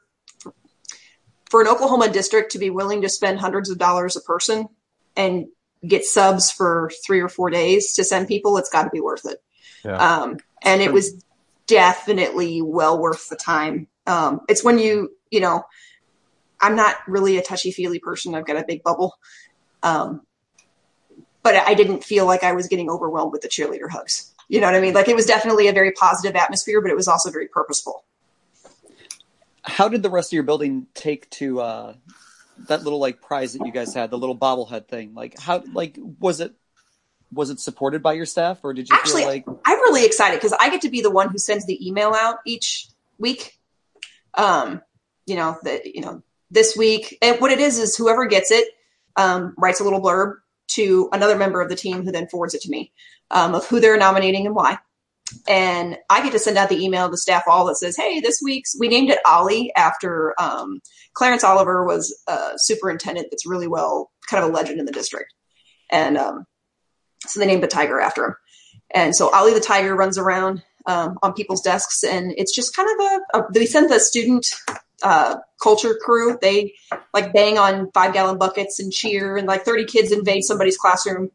for 1.50 1.60
an 1.60 1.68
Oklahoma 1.68 2.08
district 2.08 2.52
to 2.52 2.58
be 2.58 2.70
willing 2.70 3.02
to 3.02 3.08
spend 3.08 3.38
hundreds 3.38 3.70
of 3.70 3.78
dollars 3.78 4.16
a 4.16 4.20
person 4.20 4.68
and 5.16 5.46
get 5.86 6.04
subs 6.04 6.50
for 6.50 6.90
three 7.04 7.20
or 7.20 7.28
four 7.28 7.50
days 7.50 7.94
to 7.94 8.04
send 8.04 8.28
people, 8.28 8.56
it's 8.58 8.70
got 8.70 8.84
to 8.84 8.90
be 8.90 9.00
worth 9.00 9.24
it. 9.26 9.42
Yeah. 9.84 9.96
Um, 9.96 10.38
and 10.62 10.82
it 10.82 10.92
was 10.92 11.24
definitely 11.66 12.62
well 12.62 12.98
worth 12.98 13.28
the 13.28 13.36
time. 13.36 13.86
Um, 14.06 14.42
it's 14.48 14.62
when 14.62 14.78
you, 14.78 15.16
you 15.30 15.40
know, 15.40 15.64
I'm 16.60 16.76
not 16.76 16.96
really 17.06 17.38
a 17.38 17.42
touchy 17.42 17.72
feely 17.72 17.98
person. 17.98 18.34
I've 18.34 18.46
got 18.46 18.56
a 18.56 18.64
big 18.64 18.82
bubble. 18.82 19.18
Um, 19.82 20.22
but 21.42 21.56
I 21.56 21.72
didn't 21.72 22.04
feel 22.04 22.26
like 22.26 22.44
I 22.44 22.52
was 22.52 22.68
getting 22.68 22.90
overwhelmed 22.90 23.32
with 23.32 23.40
the 23.40 23.48
cheerleader 23.48 23.90
hugs. 23.90 24.34
You 24.48 24.60
know 24.60 24.66
what 24.66 24.74
I 24.74 24.80
mean? 24.80 24.92
Like 24.92 25.08
it 25.08 25.16
was 25.16 25.24
definitely 25.24 25.68
a 25.68 25.72
very 25.72 25.92
positive 25.92 26.36
atmosphere, 26.36 26.82
but 26.82 26.90
it 26.90 26.96
was 26.96 27.08
also 27.08 27.30
very 27.30 27.48
purposeful 27.48 28.04
how 29.62 29.88
did 29.88 30.02
the 30.02 30.10
rest 30.10 30.30
of 30.30 30.34
your 30.34 30.42
building 30.42 30.86
take 30.94 31.28
to 31.30 31.60
uh, 31.60 31.94
that 32.68 32.82
little 32.82 32.98
like 32.98 33.20
prize 33.20 33.52
that 33.54 33.64
you 33.66 33.72
guys 33.72 33.94
had, 33.94 34.10
the 34.10 34.18
little 34.18 34.36
bobblehead 34.36 34.88
thing? 34.88 35.14
Like 35.14 35.38
how 35.38 35.62
like 35.72 35.98
was 36.18 36.40
it 36.40 36.54
was 37.32 37.50
it 37.50 37.60
supported 37.60 38.02
by 38.02 38.14
your 38.14 38.26
staff, 38.26 38.60
or 38.62 38.74
did 38.74 38.88
you 38.88 38.96
Actually, 38.96 39.22
feel 39.22 39.30
like 39.30 39.44
I'm 39.64 39.78
really 39.78 40.04
excited 40.04 40.36
because 40.36 40.54
I 40.58 40.70
get 40.70 40.82
to 40.82 40.90
be 40.90 41.00
the 41.00 41.10
one 41.10 41.30
who 41.30 41.38
sends 41.38 41.66
the 41.66 41.86
email 41.86 42.12
out 42.14 42.38
each 42.44 42.88
week. 43.18 43.58
Um, 44.34 44.82
you 45.26 45.36
know, 45.36 45.58
that 45.62 45.86
you 45.86 46.00
know, 46.00 46.22
this 46.50 46.76
week, 46.76 47.18
and 47.22 47.40
what 47.40 47.52
it 47.52 47.60
is 47.60 47.78
is 47.78 47.96
whoever 47.96 48.26
gets 48.26 48.50
it 48.50 48.68
um, 49.16 49.54
writes 49.56 49.80
a 49.80 49.84
little 49.84 50.00
blurb 50.00 50.36
to 50.68 51.08
another 51.12 51.36
member 51.36 51.60
of 51.60 51.68
the 51.68 51.76
team 51.76 52.04
who 52.04 52.12
then 52.12 52.28
forwards 52.28 52.54
it 52.54 52.62
to 52.62 52.70
me 52.70 52.92
um, 53.30 53.54
of 53.54 53.66
who 53.66 53.80
they're 53.80 53.96
nominating 53.96 54.46
and 54.46 54.54
why. 54.54 54.78
And 55.48 55.96
I 56.08 56.22
get 56.22 56.32
to 56.32 56.38
send 56.38 56.58
out 56.58 56.68
the 56.68 56.82
email 56.82 57.10
to 57.10 57.16
staff 57.16 57.44
all 57.48 57.66
that 57.66 57.76
says, 57.76 57.96
"Hey, 57.96 58.20
this 58.20 58.40
week's 58.42 58.78
we 58.78 58.88
named 58.88 59.10
it 59.10 59.18
Ollie 59.26 59.72
after 59.76 60.34
um, 60.40 60.80
Clarence 61.14 61.44
Oliver 61.44 61.84
was 61.84 62.16
a 62.26 62.52
superintendent 62.56 63.28
that's 63.30 63.46
really 63.46 63.68
well, 63.68 64.10
kind 64.28 64.42
of 64.42 64.50
a 64.50 64.52
legend 64.52 64.80
in 64.80 64.86
the 64.86 64.92
district, 64.92 65.32
and 65.90 66.16
um, 66.16 66.44
so 67.26 67.40
they 67.40 67.46
named 67.46 67.62
the 67.62 67.68
tiger 67.68 68.00
after 68.00 68.26
him. 68.26 68.34
And 68.94 69.16
so 69.16 69.30
Ollie 69.30 69.54
the 69.54 69.60
tiger 69.60 69.94
runs 69.94 70.18
around 70.18 70.62
um, 70.86 71.18
on 71.22 71.32
people's 71.32 71.62
desks, 71.62 72.02
and 72.02 72.32
it's 72.36 72.54
just 72.54 72.74
kind 72.74 72.88
of 72.88 73.06
a. 73.06 73.38
a 73.38 73.52
they 73.52 73.66
sent 73.66 73.88
the 73.88 74.00
student 74.00 74.46
uh, 75.02 75.36
culture 75.62 75.96
crew. 76.00 76.38
They 76.40 76.74
like 77.14 77.32
bang 77.32 77.58
on 77.58 77.90
five 77.92 78.12
gallon 78.12 78.38
buckets 78.38 78.80
and 78.80 78.92
cheer, 78.92 79.36
and 79.36 79.46
like 79.46 79.64
thirty 79.64 79.84
kids 79.84 80.12
invade 80.12 80.44
somebody's 80.44 80.76
classroom 80.76 81.30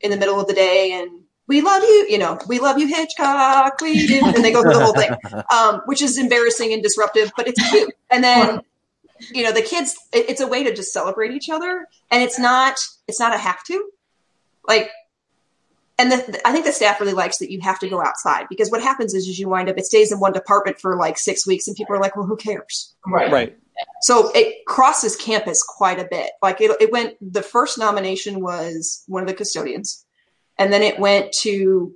in 0.00 0.10
the 0.10 0.16
middle 0.16 0.40
of 0.40 0.46
the 0.46 0.54
day, 0.54 0.92
and 0.92 1.19
we 1.50 1.62
love 1.62 1.82
you, 1.82 2.06
you 2.08 2.16
know, 2.16 2.38
we 2.46 2.60
love 2.60 2.78
you, 2.78 2.86
Hitchcock, 2.86 3.80
we 3.80 4.06
do, 4.06 4.20
and 4.24 4.44
they 4.44 4.52
go 4.52 4.62
through 4.62 4.74
the 4.74 4.84
whole 4.84 4.94
thing, 4.94 5.10
um, 5.52 5.82
which 5.86 6.00
is 6.00 6.16
embarrassing 6.16 6.72
and 6.72 6.80
disruptive, 6.80 7.32
but 7.36 7.48
it's 7.48 7.70
cute. 7.70 7.92
And 8.08 8.22
then, 8.22 8.60
you 9.32 9.42
know, 9.42 9.50
the 9.50 9.60
kids, 9.60 9.96
it, 10.12 10.30
it's 10.30 10.40
a 10.40 10.46
way 10.46 10.62
to 10.62 10.72
just 10.72 10.92
celebrate 10.92 11.32
each 11.32 11.50
other, 11.50 11.88
and 12.12 12.22
it's 12.22 12.38
not, 12.38 12.76
it's 13.08 13.18
not 13.18 13.34
a 13.34 13.38
have 13.38 13.64
to, 13.64 13.90
like. 14.66 14.90
And 15.98 16.12
the, 16.12 16.40
I 16.46 16.52
think 16.52 16.64
the 16.64 16.72
staff 16.72 16.98
really 16.98 17.12
likes 17.12 17.38
that 17.38 17.50
you 17.50 17.60
have 17.60 17.78
to 17.80 17.88
go 17.88 18.00
outside 18.00 18.46
because 18.48 18.70
what 18.70 18.80
happens 18.80 19.12
is, 19.12 19.28
is 19.28 19.38
you 19.38 19.50
wind 19.50 19.68
up 19.68 19.76
it 19.76 19.84
stays 19.84 20.10
in 20.10 20.18
one 20.18 20.32
department 20.32 20.80
for 20.80 20.96
like 20.96 21.18
six 21.18 21.46
weeks 21.46 21.68
and 21.68 21.76
people 21.76 21.94
are 21.94 22.00
like, 22.00 22.16
well, 22.16 22.24
who 22.24 22.36
cares? 22.36 22.94
Right. 23.06 23.30
right? 23.30 23.58
So 24.00 24.30
it 24.34 24.64
crosses 24.64 25.14
campus 25.14 25.62
quite 25.62 25.98
a 25.98 26.08
bit. 26.10 26.30
Like 26.40 26.62
it, 26.62 26.70
it 26.80 26.90
went, 26.90 27.16
the 27.20 27.42
first 27.42 27.76
nomination 27.76 28.40
was 28.40 29.04
one 29.08 29.22
of 29.22 29.28
the 29.28 29.34
custodians. 29.34 30.06
And 30.60 30.70
then 30.70 30.82
it 30.82 30.98
went 30.98 31.32
to 31.40 31.94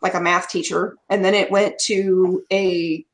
like 0.00 0.14
a 0.14 0.20
math 0.20 0.48
teacher. 0.48 0.96
And 1.10 1.24
then 1.24 1.34
it 1.34 1.50
went 1.50 1.78
to 1.80 2.44
a 2.50 3.04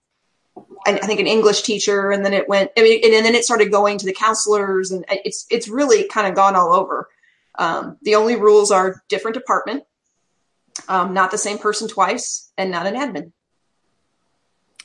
I 0.86 0.92
think 1.06 1.20
an 1.20 1.26
English 1.26 1.62
teacher. 1.62 2.10
And 2.10 2.24
then 2.24 2.34
it 2.34 2.48
went, 2.48 2.70
I 2.76 2.82
mean, 2.82 3.00
and, 3.02 3.24
then 3.24 3.34
it 3.34 3.44
started 3.44 3.70
going 3.70 3.98
to 3.98 4.06
the 4.06 4.12
counselors 4.12 4.90
and 4.92 5.04
it's, 5.08 5.46
it's 5.50 5.68
really 5.68 6.06
kind 6.08 6.26
of 6.26 6.34
gone 6.34 6.56
all 6.56 6.72
over. 6.72 7.08
Um, 7.58 7.96
the 8.02 8.14
only 8.14 8.36
rules 8.36 8.70
are 8.70 9.02
different 9.08 9.34
department, 9.34 9.84
um, 10.88 11.12
not 11.14 11.30
the 11.30 11.38
same 11.38 11.58
person 11.58 11.88
twice 11.88 12.50
and 12.56 12.70
not 12.70 12.86
an 12.86 12.94
admin. 12.94 13.32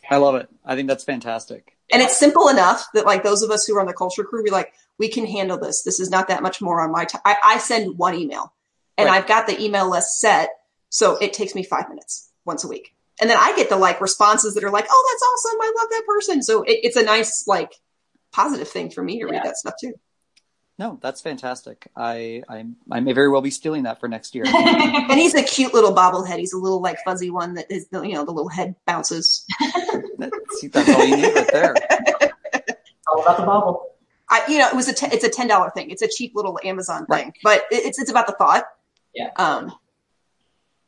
I 0.10 0.18
love 0.18 0.36
it. 0.36 0.50
I 0.66 0.76
think 0.76 0.88
that's 0.88 1.04
fantastic. 1.04 1.78
And 1.92 2.02
it's 2.02 2.18
simple 2.18 2.50
enough 2.50 2.88
that 2.94 3.06
like 3.06 3.24
those 3.24 3.42
of 3.42 3.52
us 3.52 3.66
who 3.66 3.76
are 3.78 3.82
on 3.82 3.88
the 3.88 3.94
culture 3.94 4.24
crew, 4.24 4.44
we're 4.44 4.52
like, 4.52 4.74
we 4.98 5.10
can 5.10 5.26
handle 5.26 5.58
this. 5.58 5.84
This 5.84 6.00
is 6.00 6.10
not 6.10 6.28
that 6.28 6.44
much 6.44 6.62
more 6.62 6.82
on 6.82 6.92
my 6.92 7.06
time. 7.06 7.22
I 7.26 7.58
send 7.58 7.98
one 7.98 8.16
email 8.16 8.54
and 8.98 9.08
Right. 9.08 9.18
I've 9.22 9.28
got 9.28 9.48
the 9.48 9.62
email 9.62 9.90
list 9.90 10.20
set. 10.20 10.50
So 10.90 11.18
it 11.18 11.34
takes 11.34 11.56
me 11.56 11.64
five 11.64 11.90
minutes 11.90 12.30
once 12.46 12.64
a 12.64 12.68
week. 12.68 12.94
And 13.20 13.30
then 13.30 13.38
I 13.40 13.56
get 13.56 13.70
the 13.70 13.78
like 13.78 14.02
responses 14.02 14.56
that 14.56 14.64
are 14.64 14.72
like, 14.72 14.86
oh, 14.90 15.10
that's 15.12 15.24
awesome. 15.24 15.62
I 15.62 15.74
love 15.82 15.90
that 15.90 16.04
person. 16.08 16.44
So 16.44 16.64
it, 16.64 16.80
it's 16.84 16.96
a 16.98 17.04
nice, 17.04 17.46
like 17.48 17.74
positive 18.32 18.68
thing 18.68 18.90
for 18.92 19.02
me 19.04 19.20
to 19.20 19.26
read 19.26 19.42
that 19.44 19.58
stuff 19.58 19.76
too. 19.80 19.94
No, 20.78 21.00
that's 21.02 21.22
fantastic. 21.22 21.88
I 21.96 22.44
I, 22.50 22.66
I 22.92 23.00
may 23.00 23.14
very 23.14 23.30
well 23.30 23.42
be 23.42 23.50
stealing 23.52 23.84
that 23.84 24.02
for 24.02 24.10
next 24.10 24.36
year. 24.36 24.44
And 24.56 25.14
he's 25.20 25.34
a 25.36 25.44
cute 25.44 25.74
little 25.74 25.94
bobblehead. 25.96 26.38
He's 26.40 26.52
a 26.54 26.58
little 26.58 26.82
like 26.82 26.98
fuzzy 27.06 27.30
one 27.30 27.54
that 27.54 27.72
is, 27.72 27.88
you 27.94 28.14
know, 28.14 28.26
the 28.26 28.32
little 28.32 28.50
head 28.50 28.76
bounces. 28.86 29.46
See, 30.60 30.68
that's 30.68 30.90
all 30.90 31.06
you 31.06 31.16
need 31.18 31.34
right 31.36 31.52
there. 31.52 31.76
all 33.08 33.22
about 33.22 33.38
the 33.38 33.46
bubble. 33.46 33.86
I, 34.30 34.44
you 34.50 34.58
know, 34.58 34.68
it 34.68 34.76
was 34.76 34.90
a, 34.90 35.14
it's 35.14 35.24
a 35.24 35.30
$10 35.30 35.74
thing. 35.76 35.92
It's 35.92 36.02
a 36.02 36.08
cheap 36.10 36.34
little 36.36 36.60
Amazon 36.64 37.06
thing, 37.06 37.26
Right. 37.26 37.34
but 37.44 37.66
it, 37.72 37.86
it's, 37.86 38.00
it's 38.00 38.10
about 38.10 38.26
the 38.28 38.34
thought. 38.34 38.64
Yeah. 39.16 39.32
Um, 39.38 39.74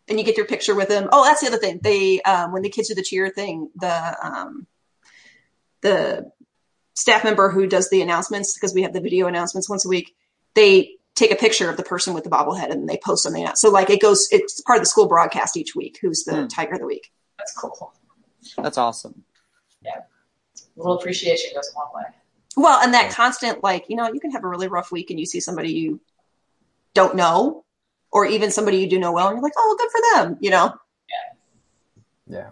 and 0.07 0.19
you 0.19 0.25
get 0.25 0.37
your 0.37 0.45
picture 0.45 0.75
with 0.75 0.89
them. 0.89 1.09
Oh, 1.11 1.23
that's 1.23 1.41
the 1.41 1.47
other 1.47 1.57
thing. 1.57 1.79
They, 1.81 2.21
um, 2.21 2.51
when 2.51 2.61
the 2.61 2.69
kids 2.69 2.89
do 2.89 2.95
the 2.95 3.01
cheer 3.01 3.29
thing, 3.29 3.69
the, 3.75 4.17
um, 4.21 4.67
the 5.81 6.31
staff 6.93 7.23
member 7.23 7.49
who 7.49 7.67
does 7.67 7.89
the 7.89 8.01
announcements, 8.01 8.53
because 8.53 8.73
we 8.73 8.83
have 8.83 8.93
the 8.93 9.01
video 9.01 9.27
announcements 9.27 9.69
once 9.69 9.85
a 9.85 9.89
week, 9.89 10.15
they 10.55 10.95
take 11.15 11.31
a 11.31 11.35
picture 11.35 11.69
of 11.69 11.77
the 11.77 11.83
person 11.83 12.13
with 12.13 12.23
the 12.23 12.29
bobblehead 12.29 12.69
and 12.71 12.87
they 12.87 12.97
post 13.03 13.23
something 13.23 13.43
out. 13.45 13.57
So 13.57 13.69
like 13.69 13.89
it 13.89 14.01
goes, 14.01 14.27
it's 14.31 14.61
part 14.61 14.77
of 14.77 14.83
the 14.83 14.89
school 14.89 15.07
broadcast 15.07 15.57
each 15.57 15.75
week. 15.75 15.97
Who's 16.01 16.23
the 16.23 16.41
Hmm. 16.43 16.47
tiger 16.47 16.73
of 16.73 16.79
the 16.79 16.85
week? 16.85 17.11
That's 17.37 17.53
cool. 17.53 17.93
That's 18.57 18.77
awesome. 18.77 19.23
A 19.85 20.03
little 20.75 20.97
appreciation 20.97 21.51
goes 21.55 21.71
a 21.73 21.77
long 21.77 21.89
way. 21.95 22.03
Well, 22.55 22.79
and 22.81 22.93
that 22.93 23.11
constant, 23.11 23.63
like, 23.63 23.85
you 23.89 23.95
know, 23.95 24.11
you 24.11 24.19
can 24.19 24.31
have 24.31 24.43
a 24.43 24.47
really 24.47 24.67
rough 24.67 24.91
week 24.91 25.09
and 25.09 25.19
you 25.19 25.25
see 25.25 25.39
somebody 25.39 25.71
you 25.73 25.99
don't 26.93 27.15
know, 27.15 27.63
or 28.17 28.25
even 28.25 28.51
somebody 28.51 28.77
you 28.77 28.89
do 28.89 28.99
know 28.99 29.13
well, 29.13 29.27
and 29.27 29.36
you're 29.36 29.43
like, 29.43 29.53
oh, 29.58 29.75
good 29.77 29.91
for 29.91 30.01
them, 30.25 30.38
you 30.41 30.49
know? 30.49 30.73
Yeah. 32.27 32.39
Yeah 32.39 32.49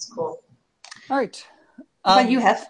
it's 0.00 0.10
cool. 0.10 0.42
All 1.10 1.16
right. 1.18 1.46
What 1.76 2.12
about 2.12 2.24
Um, 2.24 2.30
you 2.30 2.40
have? 2.40 2.66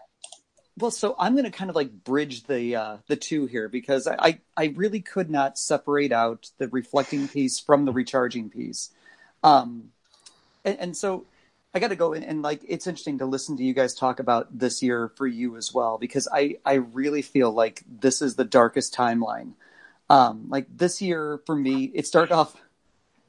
Well, 0.77 0.91
so 0.91 1.15
I'm 1.17 1.35
going 1.35 1.45
to 1.45 1.51
kind 1.51 1.71
of 1.71 1.77
like 1.77 1.93
bridge 1.93 2.45
the 2.45 2.75
uh, 2.75 2.97
the 3.07 3.15
two 3.15 3.47
here 3.47 3.69
because 3.69 4.09
I, 4.09 4.17
I 4.19 4.39
I 4.57 4.65
really 4.75 5.01
could 5.01 5.31
not 5.31 5.59
separate 5.59 6.11
out 6.11 6.51
the 6.59 6.67
reflecting 6.69 7.29
piece 7.29 7.61
from 7.61 7.85
the 7.85 7.93
recharging 7.93 8.51
piece, 8.51 8.91
um, 9.45 9.93
and, 10.65 10.79
and 10.81 10.97
so 10.97 11.27
I 11.73 11.79
got 11.79 11.89
to 11.89 11.97
go 11.97 12.15
in 12.15 12.25
and 12.25 12.43
like 12.43 12.63
it's 12.67 12.89
interesting 12.89 13.19
to 13.19 13.27
listen 13.27 13.57
to 13.59 13.63
you 13.63 13.75
guys 13.75 13.95
talk 13.95 14.19
about 14.19 14.59
this 14.59 14.83
year 14.83 15.13
for 15.15 15.29
you 15.29 15.57
as 15.57 15.73
well 15.73 15.97
because 15.99 16.27
I 16.33 16.57
I 16.65 16.75
really 16.75 17.23
feel 17.23 17.53
like 17.53 17.85
this 17.87 18.21
is 18.23 18.35
the 18.35 18.45
darkest 18.45 18.93
timeline. 18.93 19.53
Um, 20.11 20.47
like 20.51 20.67
this 20.77 21.01
year 21.01 21.41
for 21.47 21.57
me, 21.57 21.85
it 21.95 22.07
started 22.07 22.35
off, 22.35 22.61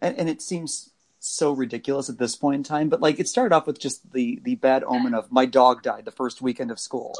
and, 0.01 0.17
and 0.17 0.27
it 0.27 0.41
seems 0.41 0.89
so 1.19 1.51
ridiculous 1.51 2.09
at 2.09 2.17
this 2.17 2.35
point 2.35 2.55
in 2.55 2.63
time, 2.63 2.89
but 2.89 2.99
like 2.99 3.19
it 3.19 3.27
started 3.29 3.55
off 3.55 3.67
with 3.67 3.79
just 3.79 4.11
the 4.11 4.39
the 4.43 4.55
bad 4.55 4.83
omen 4.83 5.13
of 5.13 5.31
my 5.31 5.45
dog 5.45 5.83
died 5.83 6.03
the 6.03 6.11
first 6.11 6.41
weekend 6.41 6.71
of 6.71 6.79
school. 6.79 7.13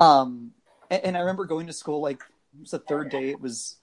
Um, 0.00 0.52
and, 0.88 1.04
and 1.04 1.16
I 1.16 1.20
remember 1.20 1.44
going 1.44 1.66
to 1.66 1.72
school 1.72 2.00
like 2.00 2.22
it 2.54 2.60
was 2.60 2.70
the 2.70 2.78
third 2.78 3.10
day. 3.10 3.30
It 3.30 3.40
was 3.40 3.76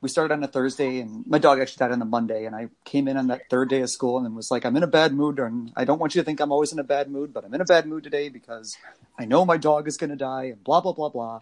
we 0.00 0.08
started 0.08 0.32
on 0.32 0.42
a 0.42 0.48
Thursday, 0.48 1.00
and 1.00 1.26
my 1.26 1.38
dog 1.38 1.60
actually 1.60 1.84
died 1.84 1.92
on 1.92 1.98
the 1.98 2.04
Monday. 2.04 2.46
And 2.46 2.54
I 2.56 2.68
came 2.84 3.08
in 3.08 3.16
on 3.16 3.26
that 3.26 3.50
third 3.50 3.68
day 3.68 3.82
of 3.82 3.90
school 3.90 4.18
and 4.24 4.34
was 4.34 4.50
like, 4.50 4.64
I'm 4.64 4.76
in 4.76 4.82
a 4.82 4.86
bad 4.86 5.12
mood, 5.12 5.38
and 5.38 5.72
I 5.76 5.84
don't 5.84 5.98
want 5.98 6.14
you 6.14 6.22
to 6.22 6.24
think 6.24 6.40
I'm 6.40 6.52
always 6.52 6.72
in 6.72 6.78
a 6.78 6.84
bad 6.84 7.10
mood, 7.10 7.34
but 7.34 7.44
I'm 7.44 7.52
in 7.52 7.60
a 7.60 7.66
bad 7.66 7.86
mood 7.86 8.04
today 8.04 8.28
because 8.28 8.76
I 9.18 9.24
know 9.24 9.44
my 9.44 9.56
dog 9.56 9.88
is 9.88 9.96
going 9.96 10.10
to 10.10 10.16
die, 10.16 10.44
and 10.44 10.62
blah 10.62 10.80
blah 10.80 10.92
blah 10.92 11.08
blah. 11.08 11.40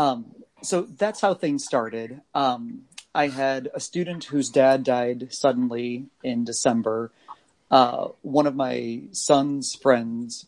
Um, 0.00 0.34
so 0.62 0.82
that's 0.82 1.20
how 1.20 1.34
things 1.34 1.62
started. 1.62 2.22
Um, 2.34 2.84
I 3.14 3.28
had 3.28 3.68
a 3.74 3.80
student 3.80 4.24
whose 4.24 4.48
dad 4.48 4.82
died 4.82 5.28
suddenly 5.30 6.06
in 6.24 6.44
December. 6.44 7.12
Uh, 7.70 8.08
one 8.22 8.46
of 8.46 8.56
my 8.56 9.02
son's 9.12 9.74
friends, 9.74 10.46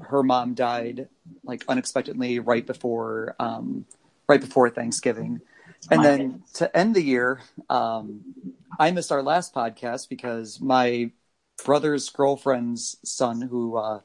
her 0.00 0.22
mom 0.22 0.54
died 0.54 1.08
like 1.44 1.64
unexpectedly 1.68 2.38
right 2.38 2.66
before 2.66 3.36
um, 3.38 3.84
right 4.26 4.40
before 4.40 4.70
Thanksgiving, 4.70 5.42
and 5.90 6.02
then 6.02 6.42
to 6.54 6.74
end 6.74 6.96
the 6.96 7.02
year, 7.02 7.42
um, 7.68 8.22
I 8.80 8.90
missed 8.90 9.12
our 9.12 9.22
last 9.22 9.54
podcast 9.54 10.08
because 10.08 10.62
my 10.62 11.10
brother's 11.62 12.08
girlfriend's 12.08 12.96
son, 13.04 13.42
who 13.42 13.76
uh, 13.76 14.00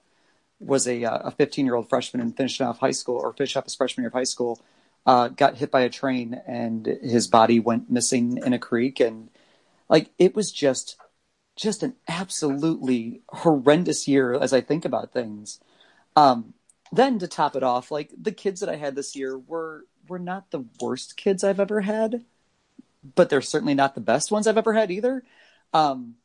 was 0.60 0.88
a 0.88 1.06
uh, 1.06 1.30
a 1.30 1.32
15 1.32 1.66
year 1.66 1.76
old 1.76 1.88
freshman 1.88 2.22
and 2.22 2.36
finishing 2.36 2.68
off 2.68 2.80
high 2.80 2.92
school 2.92 3.16
or 3.16 3.32
finished 3.32 3.56
off 3.56 3.64
his 3.64 3.76
freshman 3.76 4.04
year 4.04 4.10
of 4.10 4.14
high 4.14 4.24
school, 4.24 4.60
uh, 5.06 5.30
got 5.30 5.58
hit 5.58 5.72
by 5.72 5.82
a 5.82 5.90
train 5.90 6.40
and 6.48 6.86
his 6.86 7.28
body 7.28 7.60
went 7.60 7.90
missing 7.90 8.40
in 8.46 8.54
a 8.54 8.60
creek 8.60 9.00
and 9.00 9.30
like 9.90 10.12
it 10.18 10.36
was 10.36 10.52
just 10.52 10.98
just 11.56 11.84
an 11.84 11.96
absolutely 12.08 13.22
horrendous 13.30 14.08
year 14.08 14.34
as 14.34 14.54
I 14.54 14.62
think 14.62 14.86
about 14.86 15.12
things. 15.12 15.60
Um, 16.16 16.54
then 16.92 17.20
to 17.20 17.28
top 17.28 17.56
it 17.56 17.64
off, 17.64 17.92
like 17.92 18.12
the 18.20 18.32
kids 18.32 18.62
that 18.62 18.70
I 18.70 18.78
had 18.78 18.96
this 18.96 19.16
year 19.16 19.38
were 19.38 19.86
were 20.08 20.20
not 20.20 20.52
the 20.52 20.66
worst 20.82 21.18
kids 21.18 21.44
I've 21.44 21.60
ever 21.60 21.82
had, 21.82 22.24
but 23.16 23.30
they're 23.30 23.42
certainly 23.42 23.76
not 23.76 23.94
the 23.94 24.02
best 24.02 24.32
ones 24.32 24.48
I've 24.48 24.58
ever 24.58 24.74
had 24.74 24.90
either. 24.90 25.24
Um, 25.74 26.16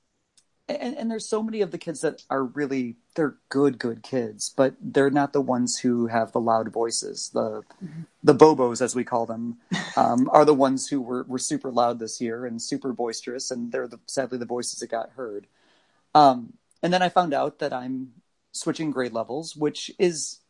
and, 0.68 0.96
and 0.96 1.10
there's 1.10 1.28
so 1.28 1.42
many 1.42 1.60
of 1.60 1.70
the 1.70 1.78
kids 1.78 2.00
that 2.00 2.22
are 2.30 2.44
really 2.44 2.96
they're 3.14 3.36
good 3.48 3.78
good 3.78 4.02
kids 4.02 4.52
but 4.56 4.74
they're 4.80 5.10
not 5.10 5.32
the 5.32 5.40
ones 5.40 5.78
who 5.78 6.06
have 6.06 6.32
the 6.32 6.40
loud 6.40 6.72
voices 6.72 7.30
the 7.34 7.62
the 8.22 8.34
bobos 8.34 8.80
as 8.80 8.94
we 8.94 9.04
call 9.04 9.26
them 9.26 9.58
um, 9.96 10.28
are 10.32 10.44
the 10.44 10.54
ones 10.54 10.88
who 10.88 11.00
were, 11.00 11.24
were 11.24 11.38
super 11.38 11.70
loud 11.70 11.98
this 11.98 12.20
year 12.20 12.46
and 12.46 12.62
super 12.62 12.92
boisterous 12.92 13.50
and 13.50 13.72
they're 13.72 13.88
the, 13.88 13.98
sadly 14.06 14.38
the 14.38 14.46
voices 14.46 14.78
that 14.78 14.90
got 14.90 15.10
heard 15.10 15.46
um, 16.14 16.54
and 16.82 16.92
then 16.92 17.02
i 17.02 17.08
found 17.08 17.34
out 17.34 17.58
that 17.58 17.72
i'm 17.72 18.12
switching 18.52 18.90
grade 18.90 19.12
levels 19.12 19.56
which 19.56 19.90
is 19.98 20.40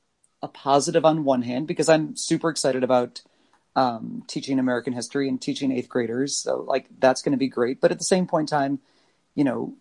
a 0.42 0.48
positive 0.48 1.04
on 1.04 1.24
one 1.24 1.42
hand 1.42 1.66
because 1.66 1.88
i'm 1.88 2.16
super 2.16 2.50
excited 2.50 2.84
about 2.84 3.22
um, 3.76 4.22
teaching 4.28 4.60
American 4.60 4.92
history 4.92 5.28
and 5.28 5.42
teaching 5.42 5.72
eighth 5.72 5.88
graders. 5.88 6.36
So 6.36 6.64
like 6.66 6.86
that's 7.00 7.22
going 7.22 7.32
to 7.32 7.38
be 7.38 7.48
great. 7.48 7.80
But 7.80 7.90
at 7.90 7.98
the 7.98 8.04
same 8.04 8.28
point 8.28 8.48
in 8.52 8.56
time, 8.56 8.78
you 9.34 9.42
know, 9.42 9.74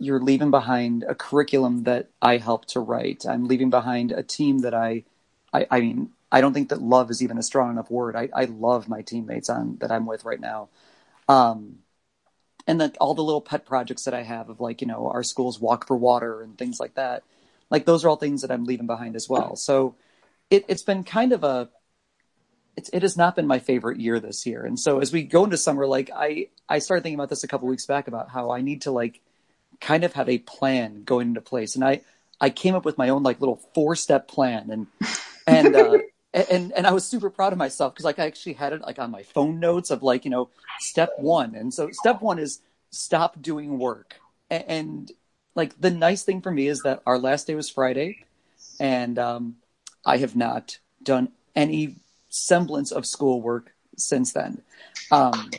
you're 0.00 0.20
leaving 0.20 0.50
behind 0.50 1.04
a 1.06 1.14
curriculum 1.14 1.84
that 1.84 2.08
I 2.22 2.38
helped 2.38 2.70
to 2.70 2.80
write. 2.80 3.26
I'm 3.26 3.46
leaving 3.46 3.68
behind 3.70 4.12
a 4.12 4.22
team 4.22 4.60
that 4.60 4.72
I, 4.72 5.04
I, 5.52 5.66
I 5.70 5.80
mean, 5.80 6.10
I 6.32 6.40
don't 6.40 6.54
think 6.54 6.70
that 6.70 6.80
love 6.80 7.10
is 7.10 7.22
even 7.22 7.38
a 7.38 7.42
strong 7.42 7.70
enough 7.70 7.90
word. 7.90 8.16
I, 8.16 8.30
I 8.34 8.44
love 8.46 8.88
my 8.88 9.02
teammates 9.02 9.50
on 9.50 9.76
that 9.80 9.92
I'm 9.92 10.06
with 10.06 10.24
right 10.24 10.40
now. 10.40 10.70
Um, 11.28 11.80
and 12.66 12.80
then 12.80 12.92
all 13.00 13.14
the 13.14 13.22
little 13.22 13.40
pet 13.40 13.66
projects 13.66 14.04
that 14.04 14.14
I 14.14 14.22
have 14.22 14.48
of 14.48 14.60
like, 14.60 14.80
you 14.80 14.86
know, 14.86 15.08
our 15.08 15.22
school's 15.22 15.60
walk 15.60 15.86
for 15.86 15.96
water 15.96 16.40
and 16.42 16.56
things 16.56 16.80
like 16.80 16.94
that. 16.94 17.22
Like 17.68 17.84
those 17.84 18.04
are 18.04 18.08
all 18.08 18.16
things 18.16 18.42
that 18.42 18.50
I'm 18.50 18.64
leaving 18.64 18.86
behind 18.86 19.16
as 19.16 19.28
well. 19.28 19.54
So 19.56 19.96
it, 20.50 20.64
it's 20.68 20.82
been 20.82 21.04
kind 21.04 21.32
of 21.32 21.44
a, 21.44 21.68
it's, 22.76 22.88
it 22.92 23.02
has 23.02 23.16
not 23.16 23.36
been 23.36 23.46
my 23.46 23.58
favorite 23.58 23.98
year 23.98 24.18
this 24.18 24.46
year. 24.46 24.64
And 24.64 24.78
so 24.78 25.00
as 25.00 25.12
we 25.12 25.24
go 25.24 25.44
into 25.44 25.58
summer, 25.58 25.86
like 25.86 26.10
I, 26.14 26.48
I 26.68 26.78
started 26.78 27.02
thinking 27.02 27.18
about 27.18 27.28
this 27.28 27.44
a 27.44 27.48
couple 27.48 27.68
weeks 27.68 27.86
back 27.86 28.08
about 28.08 28.30
how 28.30 28.50
I 28.50 28.62
need 28.62 28.82
to 28.82 28.92
like 28.92 29.20
kind 29.80 30.04
of 30.04 30.12
have 30.14 30.28
a 30.28 30.38
plan 30.38 31.04
going 31.04 31.28
into 31.28 31.40
place. 31.40 31.74
And 31.74 31.84
I, 31.84 32.02
I 32.40 32.50
came 32.50 32.74
up 32.74 32.84
with 32.84 32.98
my 32.98 33.08
own 33.08 33.22
like 33.22 33.40
little 33.40 33.60
four 33.74 33.96
step 33.96 34.28
plan 34.28 34.70
and, 34.70 34.86
and, 35.46 35.76
uh, 35.76 35.98
and 36.32 36.72
and 36.72 36.86
I 36.86 36.92
was 36.92 37.04
super 37.04 37.30
proud 37.30 37.52
of 37.52 37.58
myself 37.58 37.92
because 37.92 38.04
like 38.04 38.18
I 38.18 38.26
actually 38.26 38.52
had 38.54 38.72
it 38.72 38.82
like 38.82 38.98
on 38.98 39.10
my 39.10 39.22
phone 39.22 39.58
notes 39.58 39.90
of 39.90 40.02
like 40.02 40.24
you 40.24 40.30
know 40.30 40.48
step 40.78 41.10
one, 41.18 41.54
and 41.54 41.72
so 41.72 41.90
step 41.90 42.22
one 42.22 42.38
is 42.38 42.60
stop 42.90 43.40
doing 43.42 43.78
work, 43.78 44.20
and, 44.48 44.64
and 44.68 45.12
like 45.54 45.80
the 45.80 45.90
nice 45.90 46.22
thing 46.22 46.40
for 46.40 46.52
me 46.52 46.68
is 46.68 46.82
that 46.82 47.02
our 47.06 47.18
last 47.18 47.46
day 47.46 47.54
was 47.54 47.68
Friday, 47.68 48.24
and 48.78 49.18
um, 49.18 49.56
I 50.04 50.18
have 50.18 50.36
not 50.36 50.78
done 51.02 51.30
any 51.56 51.96
semblance 52.28 52.92
of 52.92 53.06
schoolwork 53.06 53.74
since 53.96 54.32
then. 54.32 54.62
Um, 55.12 55.50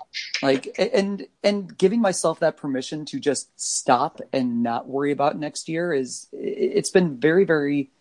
like 0.41 0.73
and 0.79 1.27
and 1.43 1.77
giving 1.77 2.01
myself 2.01 2.39
that 2.39 2.57
permission 2.57 3.05
to 3.05 3.19
just 3.19 3.59
stop 3.59 4.21
and 4.31 4.63
not 4.63 4.87
worry 4.87 5.11
about 5.11 5.37
next 5.37 5.67
year 5.67 5.93
is 5.93 6.27
it's 6.31 6.89
been 6.89 7.17
very 7.17 7.43
very 7.43 7.91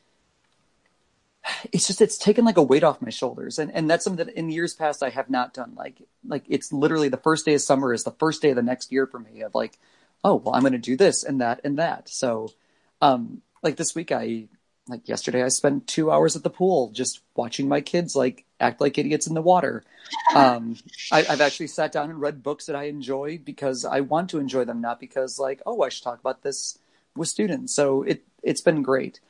it's 1.73 1.87
just 1.87 2.01
it's 2.01 2.19
taken 2.19 2.45
like 2.45 2.57
a 2.57 2.63
weight 2.63 2.85
off 2.85 3.03
my 3.03 3.11
shoulders. 3.11 3.59
And 3.59 3.73
and 3.73 3.89
that's 3.89 4.05
something 4.05 4.27
that 4.27 4.35
in 4.35 4.51
years 4.51 4.75
past 4.75 5.03
i 5.03 5.11
have 5.11 5.31
not 5.31 5.55
done. 5.55 5.73
Like 5.77 6.03
like 6.27 6.45
it's 6.49 6.73
literally 6.73 7.09
the 7.09 7.17
first 7.17 7.45
day 7.45 7.55
of 7.55 7.61
summer 7.61 7.93
is 7.93 8.05
the 8.05 8.13
first 8.13 8.43
day 8.43 8.51
of 8.51 8.57
the 8.57 8.63
next 8.63 8.93
year 8.93 9.07
for 9.07 9.19
me 9.19 9.43
of 9.43 9.55
like 9.55 9.79
oh 10.23 10.37
well 10.37 10.55
i'm 10.55 10.63
going 10.63 10.73
to 10.73 10.79
do 10.79 10.97
this 10.97 11.25
and 11.25 11.41
that 11.41 11.61
and 11.65 11.79
that. 11.79 12.09
So 12.09 12.51
um 13.01 13.43
like 13.63 13.77
this 13.77 13.95
week 13.95 14.13
i 14.13 14.49
like 14.89 15.09
yesterday 15.09 15.43
i 15.43 15.49
spent 15.49 15.87
two 15.87 16.11
hours 16.11 16.37
at 16.37 16.43
the 16.43 16.51
pool 16.51 16.91
just 16.91 17.21
watching 17.35 17.69
my 17.69 17.81
kids 17.81 18.17
like 18.17 18.45
act 18.61 18.81
like 18.81 18.99
idiots 18.99 19.27
in 19.27 19.35
the 19.35 19.43
water. 19.43 19.83
Um 20.35 20.77
I, 21.11 21.25
i've 21.29 21.41
actually 21.41 21.69
sat 21.69 21.93
down 21.93 22.11
and 22.11 22.21
read 22.21 22.43
books 22.43 22.67
that 22.67 22.77
i 22.77 22.85
enjoy 22.85 23.39
because 23.39 23.85
i 23.85 24.01
want 24.01 24.31
to 24.31 24.39
enjoy 24.39 24.65
them 24.65 24.81
not 24.81 25.01
because 25.01 25.39
like 25.39 25.61
oh 25.67 25.83
i 25.83 25.89
should 25.89 26.05
talk 26.05 26.21
about 26.21 26.43
this 26.43 26.79
with 27.17 27.29
students. 27.29 27.75
So 27.75 28.03
it 28.03 28.25
it's 28.43 28.61
been 28.61 28.83
great. 28.83 29.21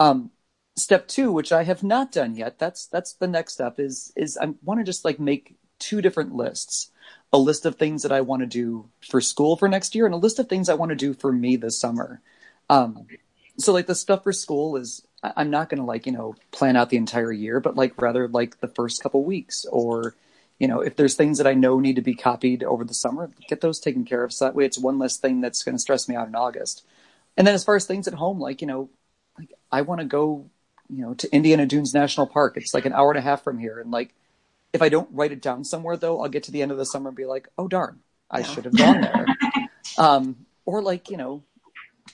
Um 0.00 0.30
step 0.76 1.06
two 1.06 1.30
which 1.30 1.52
i 1.52 1.62
have 1.62 1.84
not 1.84 2.10
done 2.10 2.34
yet 2.34 2.58
that's 2.58 2.86
that's 2.86 3.12
the 3.12 3.28
next 3.28 3.52
step 3.52 3.78
is 3.78 4.12
is 4.16 4.36
i 4.42 4.52
want 4.64 4.80
to 4.80 4.84
just 4.84 5.04
like 5.04 5.20
make 5.20 5.56
two 5.78 6.02
different 6.02 6.34
lists. 6.34 6.90
A 7.32 7.38
list 7.38 7.66
of 7.66 7.76
things 7.76 8.02
that 8.02 8.12
i 8.12 8.20
want 8.20 8.40
to 8.40 8.46
do 8.46 8.88
for 9.00 9.20
school 9.20 9.56
for 9.56 9.68
next 9.68 9.94
year 9.94 10.06
and 10.06 10.14
a 10.14 10.18
list 10.18 10.38
of 10.38 10.48
things 10.48 10.68
i 10.68 10.74
want 10.74 10.90
to 10.90 10.96
do 10.96 11.14
for 11.14 11.32
me 11.32 11.56
this 11.56 11.78
summer. 11.80 12.20
Um 12.70 13.06
so 13.58 13.72
like 13.72 13.86
the 13.86 13.94
stuff 13.94 14.24
for 14.24 14.32
school 14.32 14.76
is 14.76 15.06
I- 15.24 15.32
i'm 15.38 15.50
not 15.50 15.68
going 15.68 15.80
to 15.80 15.86
like 15.86 16.06
you 16.06 16.12
know 16.12 16.36
plan 16.52 16.76
out 16.76 16.90
the 16.90 16.96
entire 16.96 17.32
year 17.32 17.60
but 17.60 17.76
like 17.76 18.00
rather 18.00 18.28
like 18.28 18.60
the 18.60 18.68
first 18.68 19.02
couple 19.02 19.24
weeks 19.24 19.64
or 19.72 20.14
you 20.58 20.68
know 20.68 20.80
if 20.80 20.96
there's 20.96 21.14
things 21.14 21.38
that 21.38 21.46
i 21.46 21.54
know 21.54 21.80
need 21.80 21.96
to 21.96 22.02
be 22.02 22.14
copied 22.14 22.62
over 22.62 22.84
the 22.84 22.94
summer 22.94 23.30
get 23.48 23.60
those 23.60 23.80
taken 23.80 24.04
care 24.04 24.22
of 24.22 24.32
so 24.32 24.44
that 24.44 24.54
way 24.54 24.64
it's 24.64 24.78
one 24.78 24.98
less 24.98 25.16
thing 25.16 25.40
that's 25.40 25.64
going 25.64 25.74
to 25.74 25.80
stress 25.80 26.08
me 26.08 26.14
out 26.14 26.28
in 26.28 26.34
august 26.36 26.84
and 27.36 27.46
then 27.46 27.54
as 27.54 27.64
far 27.64 27.74
as 27.74 27.86
things 27.86 28.06
at 28.06 28.14
home 28.14 28.38
like 28.38 28.60
you 28.60 28.66
know 28.66 28.88
like 29.38 29.52
i 29.72 29.80
want 29.80 30.00
to 30.00 30.06
go 30.06 30.48
you 30.88 31.02
know, 31.02 31.14
to 31.14 31.34
Indiana 31.34 31.66
Dunes 31.66 31.94
National 31.94 32.26
Park. 32.26 32.56
It's 32.56 32.74
like 32.74 32.86
an 32.86 32.92
hour 32.92 33.10
and 33.10 33.18
a 33.18 33.22
half 33.22 33.42
from 33.42 33.58
here. 33.58 33.78
And 33.78 33.90
like, 33.90 34.14
if 34.72 34.82
I 34.82 34.88
don't 34.88 35.08
write 35.12 35.32
it 35.32 35.40
down 35.40 35.64
somewhere 35.64 35.96
though, 35.96 36.20
I'll 36.20 36.28
get 36.28 36.44
to 36.44 36.52
the 36.52 36.62
end 36.62 36.72
of 36.72 36.78
the 36.78 36.86
summer 36.86 37.08
and 37.08 37.16
be 37.16 37.26
like, 37.26 37.48
oh 37.58 37.68
darn, 37.68 38.00
I 38.30 38.42
should 38.42 38.64
have 38.64 38.76
gone 38.76 39.00
there. 39.00 39.26
um, 39.98 40.46
or 40.64 40.82
like, 40.82 41.10
you 41.10 41.16
know, 41.16 41.42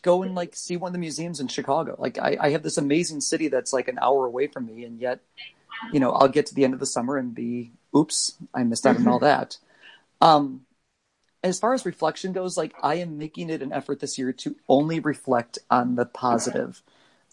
go 0.03 0.23
and 0.23 0.35
like 0.35 0.55
see 0.55 0.77
one 0.77 0.91
of 0.91 0.93
the 0.93 0.99
museums 0.99 1.41
in 1.41 1.49
Chicago. 1.49 1.97
Like 1.99 2.19
I, 2.19 2.37
I 2.41 2.51
have 2.51 2.63
this 2.63 2.79
amazing 2.79 3.21
city 3.21 3.49
that's 3.49 3.73
like 3.73 3.89
an 3.89 3.99
hour 4.01 4.27
away 4.27 4.47
from 4.47 4.67
me. 4.67 4.85
And 4.85 5.01
yet, 5.01 5.21
you 5.93 6.01
know, 6.01 6.13
I'll 6.13 6.29
get 6.29 6.47
to 6.47 6.55
the 6.55 6.65
end 6.65 6.75
of 6.75 6.81
the 6.81 6.87
summer 6.87 7.17
and 7.17 7.35
be, 7.35 7.73
oops, 7.97 8.37
I 8.55 8.63
missed 8.65 8.87
out 8.87 8.97
on 8.97 9.09
all 9.09 9.19
that. 9.21 9.59
Um, 10.21 10.63
as 11.43 11.59
far 11.59 11.73
as 11.73 11.87
reflection 11.87 12.33
goes, 12.33 12.57
like 12.57 12.75
I 12.83 12.97
am 12.97 13.19
making 13.19 13.51
it 13.51 13.63
an 13.63 13.73
effort 13.73 14.01
this 14.01 14.19
year 14.19 14.33
to 14.35 14.57
only 14.69 15.01
reflect 15.01 15.59
on 15.71 15.97
the 15.97 16.05
positive. 16.05 16.83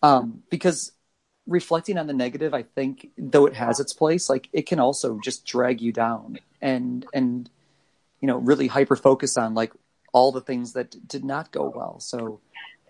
Um, 0.02 0.44
because 0.50 0.94
reflecting 1.46 1.98
on 1.98 2.08
the 2.08 2.14
negative, 2.14 2.54
I 2.54 2.64
think, 2.64 3.10
though 3.18 3.46
it 3.46 3.56
has 3.56 3.80
its 3.80 3.94
place, 3.94 4.30
like 4.30 4.50
it 4.54 4.66
can 4.66 4.80
also 4.80 5.20
just 5.20 5.46
drag 5.46 5.82
you 5.82 5.92
down 5.92 6.40
and 6.62 7.06
and 7.14 7.50
you 8.20 8.28
know 8.28 8.38
really 8.38 8.68
hyper 8.68 8.96
focus 8.96 9.38
on 9.38 9.54
like 9.54 9.72
all 10.14 10.32
the 10.32 10.42
things 10.42 10.74
that 10.74 11.08
did 11.08 11.24
not 11.24 11.52
go 11.52 11.72
well. 11.76 12.00
So 12.00 12.40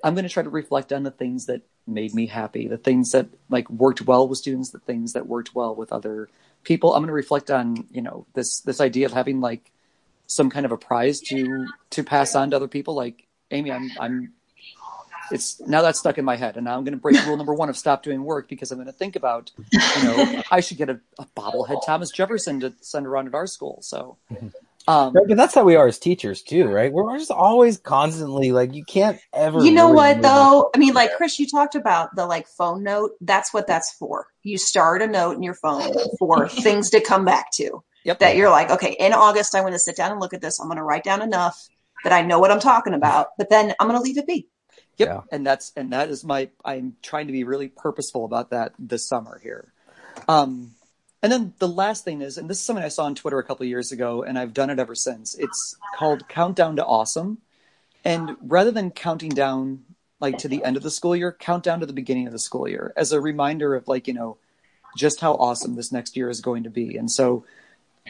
I'm 0.03 0.13
going 0.13 0.23
to 0.23 0.29
try 0.29 0.43
to 0.43 0.49
reflect 0.49 0.93
on 0.93 1.03
the 1.03 1.12
things 1.12 1.47
that 1.47 1.62
made 1.86 2.13
me 2.13 2.27
happy, 2.27 2.67
the 2.67 2.77
things 2.77 3.12
that 3.12 3.27
like 3.49 3.69
worked 3.69 4.01
well 4.01 4.27
with 4.27 4.39
students, 4.39 4.71
the 4.71 4.79
things 4.79 5.13
that 5.13 5.27
worked 5.27 5.55
well 5.55 5.75
with 5.75 5.91
other 5.91 6.29
people. 6.63 6.93
I'm 6.93 7.01
going 7.01 7.07
to 7.07 7.13
reflect 7.13 7.49
on 7.49 7.88
you 7.91 8.01
know 8.01 8.25
this 8.33 8.62
this 8.62 8.81
idea 8.81 9.05
of 9.05 9.13
having 9.13 9.39
like 9.41 9.71
some 10.27 10.49
kind 10.49 10.65
of 10.65 10.71
a 10.71 10.77
prize 10.77 11.19
to 11.21 11.67
to 11.91 12.03
pass 12.03 12.36
on 12.36 12.51
to 12.51 12.55
other 12.55 12.67
people. 12.67 12.93
Like 12.93 13.25
Amy, 13.51 13.71
I'm 13.71 13.89
I'm 13.99 14.33
it's 15.31 15.60
now 15.62 15.81
that's 15.81 15.99
stuck 15.99 16.17
in 16.17 16.25
my 16.25 16.36
head 16.36 16.55
and 16.55 16.65
now 16.65 16.77
i'm 16.77 16.83
going 16.83 16.93
to 16.93 16.99
break 16.99 17.21
rule 17.25 17.38
number 17.38 17.53
one 17.53 17.69
of 17.69 17.77
stop 17.77 18.03
doing 18.03 18.23
work 18.23 18.47
because 18.47 18.71
i'm 18.71 18.77
going 18.77 18.88
to 18.88 18.93
think 18.93 19.15
about 19.15 19.51
you 19.71 20.03
know 20.03 20.41
i 20.51 20.60
should 20.60 20.77
get 20.77 20.89
a, 20.89 20.99
a 21.19 21.25
bobblehead 21.36 21.86
thomas 21.86 22.12
jefferson 22.12 22.60
to 22.60 22.73
send 22.81 23.05
around 23.05 23.27
at 23.27 23.36
our 23.36 23.47
school 23.47 23.79
so 23.81 24.17
mm-hmm. 24.31 24.47
Um 24.88 25.13
Right, 25.13 25.26
but 25.28 25.38
that's 25.38 25.54
how 25.54 25.63
we 25.63 25.76
are 25.76 25.88
as 25.88 26.00
teachers 26.00 26.41
too, 26.41 26.65
right? 26.65 26.91
We're 26.91 27.04
we're 27.04 27.17
just 27.17 27.32
always 27.32 27.78
constantly 27.78 28.52
like 28.52 28.73
you 28.73 28.86
can't 28.86 29.19
ever. 29.34 29.63
You 29.63 29.71
know 29.71 29.91
really 29.91 29.95
what 29.95 30.21
though? 30.21 30.69
I 30.73 30.78
mean, 30.78 30.93
like 30.93 31.15
Chris, 31.17 31.39
you 31.39 31.47
talked 31.47 31.76
about 31.76 32.15
the 32.15 32.26
like 32.26 32.47
phone 32.47 32.84
note. 32.84 33.12
That's 33.21 33.54
what 33.54 33.67
that's 33.67 33.93
for. 33.93 34.28
You 34.43 34.58
start 34.58 35.02
a 35.02 35.08
note 35.08 35.36
in 35.36 35.43
your 35.43 35.56
phone 35.56 35.93
for 36.17 36.47
things 36.50 36.91
to 36.91 37.02
come 37.02 37.26
back 37.26 37.52
to. 37.56 37.84
Yep. 38.06 38.19
That 38.19 38.38
you're 38.38 38.50
like, 38.50 38.71
okay, 38.71 38.95
in 38.97 39.12
August, 39.12 39.54
I'm 39.54 39.63
going 39.63 39.73
to 39.73 39.80
sit 39.80 39.97
down 39.97 40.12
and 40.12 40.21
look 40.21 40.34
at 40.34 40.39
this. 40.39 40.62
I'm 40.62 40.67
going 40.67 40.78
to 40.78 40.84
write 40.84 41.04
down 41.04 41.21
enough 41.21 41.62
that 42.06 42.13
I 42.13 42.21
know 42.21 42.39
what 42.39 42.52
I'm 42.52 42.62
talking 42.62 42.93
about, 42.93 43.28
but 43.38 43.50
then 43.50 43.73
I'm 43.80 43.88
going 43.88 44.00
to 44.00 44.04
leave 44.04 44.17
it 44.17 44.26
be. 44.26 44.47
Yep. 44.97 45.08
Yeah. 45.08 45.21
And 45.32 45.45
that's 45.45 45.73
and 45.76 45.91
that 45.91 46.10
is 46.10 46.23
my 46.23 46.50
I'm 46.63 46.95
trying 47.02 47.28
to 47.28 47.34
be 47.34 47.43
really 47.43 47.67
purposeful 47.67 48.26
about 48.26 48.52
that 48.52 48.73
this 48.80 49.08
summer 49.08 49.39
here. 49.43 49.73
Um 50.28 50.71
and 51.23 51.32
then 51.32 51.53
the 51.60 51.67
last 51.67 52.03
thing 52.03 52.21
is, 52.21 52.38
and 52.38 52.49
this 52.49 52.60
is 52.60 52.63
something 52.63 52.86
I 52.86 52.89
saw 52.89 53.06
on 53.06 53.15
Twitter 53.15 53.39
a 53.39 53.43
couple 53.43 53.63
of 53.63 53.69
years 53.69 53.91
ago, 53.91 54.23
and 54.23 54.38
I've 54.38 54.53
done 54.53 54.69
it 54.69 54.80
ever 54.80 54.95
since. 54.95 55.36
It's 55.36 55.75
called 55.97 56.27
Countdown 56.27 56.75
to 56.75 56.86
Awesome. 56.86 57.39
And 58.06 58.38
rather 58.41 58.71
than 58.71 58.91
counting 58.91 59.32
down 59.32 59.84
like 60.19 60.38
to 60.39 60.47
the 60.47 60.63
end 60.63 60.77
of 60.77 60.84
the 60.84 60.91
school 60.91 61.15
year, 61.15 61.32
count 61.32 61.63
down 61.63 61.80
to 61.80 61.86
the 61.86 61.93
beginning 61.93 62.27
of 62.27 62.34
the 62.34 62.39
school 62.39 62.67
year 62.67 62.93
as 62.95 63.12
a 63.12 63.21
reminder 63.21 63.75
of 63.75 63.88
like, 63.88 64.08
you 64.08 64.13
know, 64.13 64.38
just 64.95 65.19
how 65.19 65.34
awesome 65.34 65.75
this 65.75 65.91
next 65.91 66.15
year 66.15 66.30
is 66.30 66.41
going 66.41 66.63
to 66.63 66.69
be. 66.69 66.97
And 66.97 67.10
so 67.12 67.45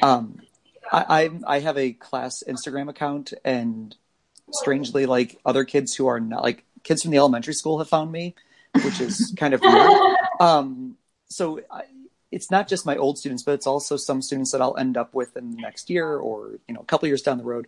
um 0.02 0.40
I, 0.92 1.30
I 1.46 1.56
I 1.56 1.60
have 1.60 1.78
a 1.78 1.94
class 1.94 2.44
Instagram 2.48 2.90
account 2.90 3.34
and 3.44 3.96
strangely 4.52 5.06
like 5.06 5.38
other 5.46 5.66
kids 5.66 5.96
who 5.96 6.08
are 6.08 6.20
not 6.20 6.44
like 6.44 6.64
kids 6.84 7.02
from 7.02 7.12
the 7.12 7.18
elementary 7.18 7.54
school 7.54 7.80
have 7.80 7.90
found 7.90 8.12
me 8.12 8.36
which 8.86 9.02
is 9.02 9.34
kind 9.38 9.54
of 9.54 9.60
weird 9.60 10.16
um 10.40 10.96
so 11.28 11.60
I, 11.70 11.82
it's 12.32 12.52
not 12.52 12.68
just 12.68 12.86
my 12.86 12.96
old 12.98 13.18
students 13.18 13.44
but 13.44 13.54
it's 13.54 13.68
also 13.68 13.96
some 13.96 14.22
students 14.22 14.52
that 14.52 14.62
i'll 14.62 14.78
end 14.78 14.98
up 14.98 15.14
with 15.14 15.36
in 15.38 15.52
the 15.52 15.62
next 15.62 15.90
year 15.90 16.18
or 16.18 16.52
you 16.68 16.74
know 16.74 16.82
a 16.82 16.86
couple 16.86 17.08
years 17.08 17.22
down 17.22 17.38
the 17.38 17.44
road. 17.44 17.68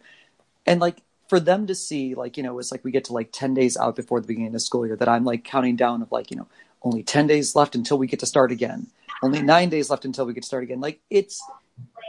And 0.65 0.79
like 0.79 0.97
for 1.27 1.39
them 1.39 1.67
to 1.67 1.75
see 1.75 2.15
like 2.15 2.37
you 2.37 2.43
know 2.43 2.59
it's 2.59 2.71
like 2.71 2.83
we 2.83 2.91
get 2.91 3.05
to 3.05 3.13
like 3.13 3.29
10 3.31 3.53
days 3.53 3.77
out 3.77 3.95
before 3.95 4.19
the 4.19 4.27
beginning 4.27 4.47
of 4.47 4.53
the 4.53 4.59
school 4.59 4.85
year 4.85 4.95
that 4.95 5.07
i'm 5.07 5.25
like 5.25 5.43
counting 5.43 5.75
down 5.75 6.01
of 6.01 6.11
like 6.11 6.31
you 6.31 6.37
know 6.37 6.47
only 6.83 7.03
10 7.03 7.27
days 7.27 7.55
left 7.55 7.75
until 7.75 7.97
we 7.97 8.07
get 8.07 8.19
to 8.19 8.25
start 8.25 8.51
again 8.51 8.87
only 9.21 9.41
nine 9.41 9.69
days 9.69 9.89
left 9.89 10.05
until 10.05 10.25
we 10.25 10.33
get 10.33 10.43
to 10.43 10.47
start 10.47 10.63
again. 10.63 10.79
Like 10.79 10.99
it's 11.09 11.43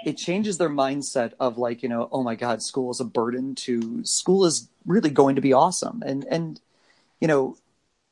it 0.04 0.16
changes 0.16 0.58
their 0.58 0.70
mindset 0.70 1.32
of 1.40 1.58
like 1.58 1.82
you 1.82 1.88
know 1.88 2.08
oh 2.12 2.22
my 2.22 2.34
god 2.34 2.62
school 2.62 2.90
is 2.90 3.00
a 3.00 3.04
burden 3.04 3.54
to 3.54 4.04
school 4.04 4.44
is 4.44 4.68
really 4.86 5.10
going 5.10 5.36
to 5.36 5.42
be 5.42 5.52
awesome. 5.52 6.02
And 6.04 6.24
and 6.30 6.60
you 7.20 7.28
know 7.28 7.56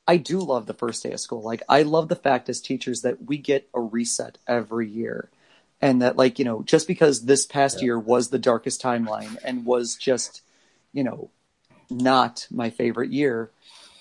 i 0.08 0.16
do 0.16 0.40
love 0.40 0.66
the 0.66 0.74
first 0.74 1.02
day 1.02 1.12
of 1.12 1.20
school. 1.20 1.42
Like 1.42 1.62
i 1.68 1.82
love 1.82 2.08
the 2.08 2.16
fact 2.16 2.48
as 2.48 2.60
teachers 2.60 3.02
that 3.02 3.26
we 3.26 3.38
get 3.38 3.68
a 3.72 3.80
reset 3.80 4.38
every 4.48 4.88
year. 4.88 5.30
And 5.80 6.02
that 6.02 6.16
like 6.16 6.40
you 6.40 6.44
know 6.44 6.62
just 6.64 6.88
because 6.88 7.24
this 7.24 7.46
past 7.46 7.80
year 7.80 7.96
was 7.96 8.30
the 8.30 8.38
darkest 8.38 8.82
timeline 8.82 9.36
and 9.44 9.64
was 9.64 9.94
just 9.94 10.42
you 10.92 11.04
know 11.04 11.30
not 11.88 12.48
my 12.50 12.70
favorite 12.70 13.12
year 13.12 13.52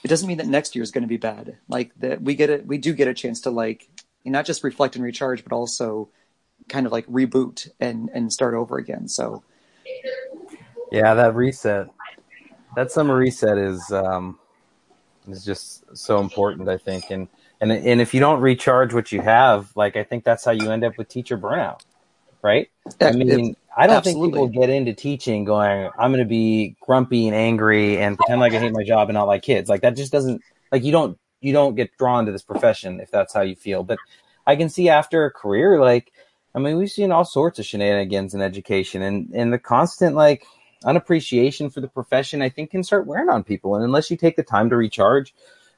it 0.03 0.07
doesn't 0.07 0.27
mean 0.27 0.37
that 0.37 0.47
next 0.47 0.75
year 0.75 0.83
is 0.83 0.91
going 0.91 1.03
to 1.03 1.07
be 1.07 1.17
bad. 1.17 1.57
Like 1.67 1.91
that 1.99 2.21
we 2.21 2.33
get 2.33 2.49
it 2.49 2.65
we 2.65 2.79
do 2.79 2.93
get 2.93 3.07
a 3.07 3.13
chance 3.13 3.41
to 3.41 3.51
like 3.51 3.87
not 4.25 4.45
just 4.45 4.63
reflect 4.63 4.95
and 4.95 5.03
recharge 5.03 5.43
but 5.43 5.53
also 5.53 6.09
kind 6.67 6.85
of 6.85 6.91
like 6.91 7.05
reboot 7.07 7.69
and 7.79 8.09
and 8.13 8.33
start 8.33 8.55
over 8.55 8.77
again. 8.77 9.07
So 9.07 9.43
Yeah, 10.91 11.13
that 11.13 11.35
reset, 11.35 11.87
that 12.75 12.91
summer 12.91 13.15
reset 13.15 13.57
is 13.57 13.91
um, 13.91 14.39
is 15.27 15.45
just 15.45 15.97
so 15.97 16.19
important. 16.19 16.69
I 16.69 16.77
think, 16.77 17.09
and 17.09 17.27
and 17.61 17.71
and 17.71 18.01
if 18.01 18.13
you 18.13 18.19
don't 18.19 18.41
recharge 18.41 18.93
what 18.93 19.11
you 19.11 19.21
have, 19.21 19.71
like 19.75 19.95
I 19.95 20.03
think 20.03 20.23
that's 20.23 20.45
how 20.45 20.51
you 20.51 20.71
end 20.71 20.83
up 20.83 20.97
with 20.97 21.07
teacher 21.07 21.37
burnout, 21.37 21.81
right? 22.41 22.69
I 23.01 23.11
mean, 23.11 23.55
I 23.75 23.85
don't 23.85 24.03
think 24.03 24.23
people 24.23 24.47
get 24.47 24.69
into 24.69 24.93
teaching 24.93 25.43
going, 25.43 25.89
I'm 25.99 26.11
going 26.11 26.23
to 26.23 26.29
be 26.29 26.75
grumpy 26.81 27.27
and 27.27 27.35
angry 27.35 27.99
and 27.99 28.17
pretend 28.17 28.41
like 28.41 28.53
I 28.53 28.59
hate 28.59 28.73
my 28.73 28.83
job 28.83 29.09
and 29.09 29.13
not 29.13 29.27
like 29.27 29.43
kids. 29.43 29.69
Like 29.69 29.81
that 29.81 29.95
just 29.95 30.11
doesn't 30.11 30.41
like 30.71 30.83
you 30.83 30.91
don't 30.91 31.19
you 31.41 31.53
don't 31.53 31.75
get 31.75 31.95
drawn 31.97 32.25
to 32.25 32.31
this 32.31 32.41
profession 32.41 32.99
if 32.99 33.11
that's 33.11 33.33
how 33.33 33.41
you 33.41 33.55
feel. 33.55 33.83
But 33.83 33.99
I 34.47 34.55
can 34.55 34.69
see 34.69 34.89
after 34.89 35.25
a 35.25 35.31
career, 35.31 35.79
like 35.79 36.11
I 36.55 36.59
mean, 36.59 36.77
we've 36.77 36.89
seen 36.89 37.11
all 37.11 37.23
sorts 37.23 37.59
of 37.59 37.65
shenanigans 37.65 38.33
in 38.33 38.41
education, 38.41 39.03
and 39.03 39.29
and 39.33 39.53
the 39.53 39.59
constant 39.59 40.15
like 40.15 40.43
unappreciation 40.83 41.69
for 41.69 41.81
the 41.81 41.87
profession, 41.87 42.41
I 42.41 42.49
think, 42.49 42.71
can 42.71 42.83
start 42.83 43.07
wearing 43.07 43.29
on 43.29 43.43
people. 43.43 43.75
And 43.75 43.83
unless 43.83 44.11
you 44.11 44.17
take 44.17 44.35
the 44.35 44.43
time 44.43 44.69
to 44.69 44.75
recharge, 44.75 45.33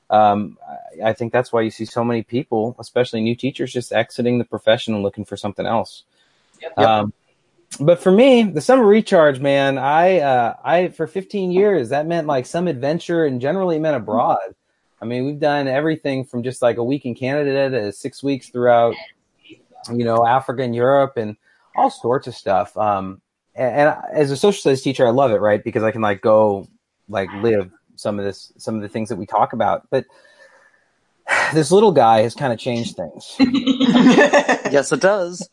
um, 0.09 0.57
I, 0.67 1.09
I 1.09 1.13
think 1.13 1.31
that's 1.31 1.53
why 1.53 1.61
you 1.61 1.69
see 1.69 1.85
so 1.85 2.03
many 2.03 2.23
people, 2.23 2.75
especially 2.79 3.21
new 3.21 3.35
teachers, 3.35 3.71
just 3.71 3.93
exiting 3.93 4.37
the 4.37 4.45
profession 4.45 4.93
and 4.93 5.03
looking 5.03 5.25
for 5.25 5.37
something 5.37 5.65
else. 5.65 6.03
Yep. 6.61 6.77
Um, 6.77 7.13
but 7.79 7.99
for 7.99 8.11
me, 8.11 8.43
the 8.43 8.61
summer 8.61 8.83
recharge, 8.83 9.39
man, 9.39 9.77
I, 9.77 10.19
uh, 10.19 10.55
I, 10.63 10.87
for 10.89 11.05
15 11.05 11.51
years, 11.51 11.89
that 11.89 12.07
meant 12.07 12.25
like 12.27 12.45
some 12.45 12.67
adventure 12.67 13.25
and 13.25 13.39
generally 13.39 13.79
meant 13.79 13.95
abroad. 13.95 14.55
I 15.01 15.05
mean, 15.05 15.25
we've 15.25 15.39
done 15.39 15.67
everything 15.67 16.25
from 16.25 16.43
just 16.43 16.61
like 16.61 16.77
a 16.77 16.83
week 16.83 17.05
in 17.05 17.15
Canada 17.15 17.69
to 17.69 17.91
six 17.91 18.23
weeks 18.23 18.49
throughout, 18.49 18.95
you 19.47 20.03
know, 20.03 20.25
Africa 20.25 20.63
and 20.63 20.75
Europe 20.75 21.13
and 21.15 21.37
all 21.75 21.89
sorts 21.89 22.27
of 22.27 22.35
stuff. 22.35 22.75
Um, 22.75 23.21
and, 23.59 23.75
and 23.75 23.95
as 24.13 24.31
a 24.31 24.37
social 24.37 24.59
studies 24.59 24.81
teacher, 24.81 25.05
I 25.05 25.11
love 25.11 25.31
it, 25.31 25.41
right? 25.41 25.63
Because 25.63 25.83
I 25.83 25.91
can 25.91 26.01
like 26.01 26.21
go 26.21 26.67
like 27.07 27.29
live 27.41 27.71
some 27.95 28.17
of 28.17 28.25
this, 28.25 28.53
some 28.57 28.75
of 28.75 28.81
the 28.81 28.89
things 28.89 29.09
that 29.09 29.17
we 29.17 29.25
talk 29.25 29.53
about. 29.53 29.87
But 29.89 30.05
this 31.53 31.71
little 31.71 31.91
guy 31.91 32.21
has 32.21 32.33
kind 32.33 32.53
of 32.53 32.59
changed 32.59 32.95
things. 32.95 33.35
yes, 33.39 34.91
it 34.91 35.01
does. 35.01 35.47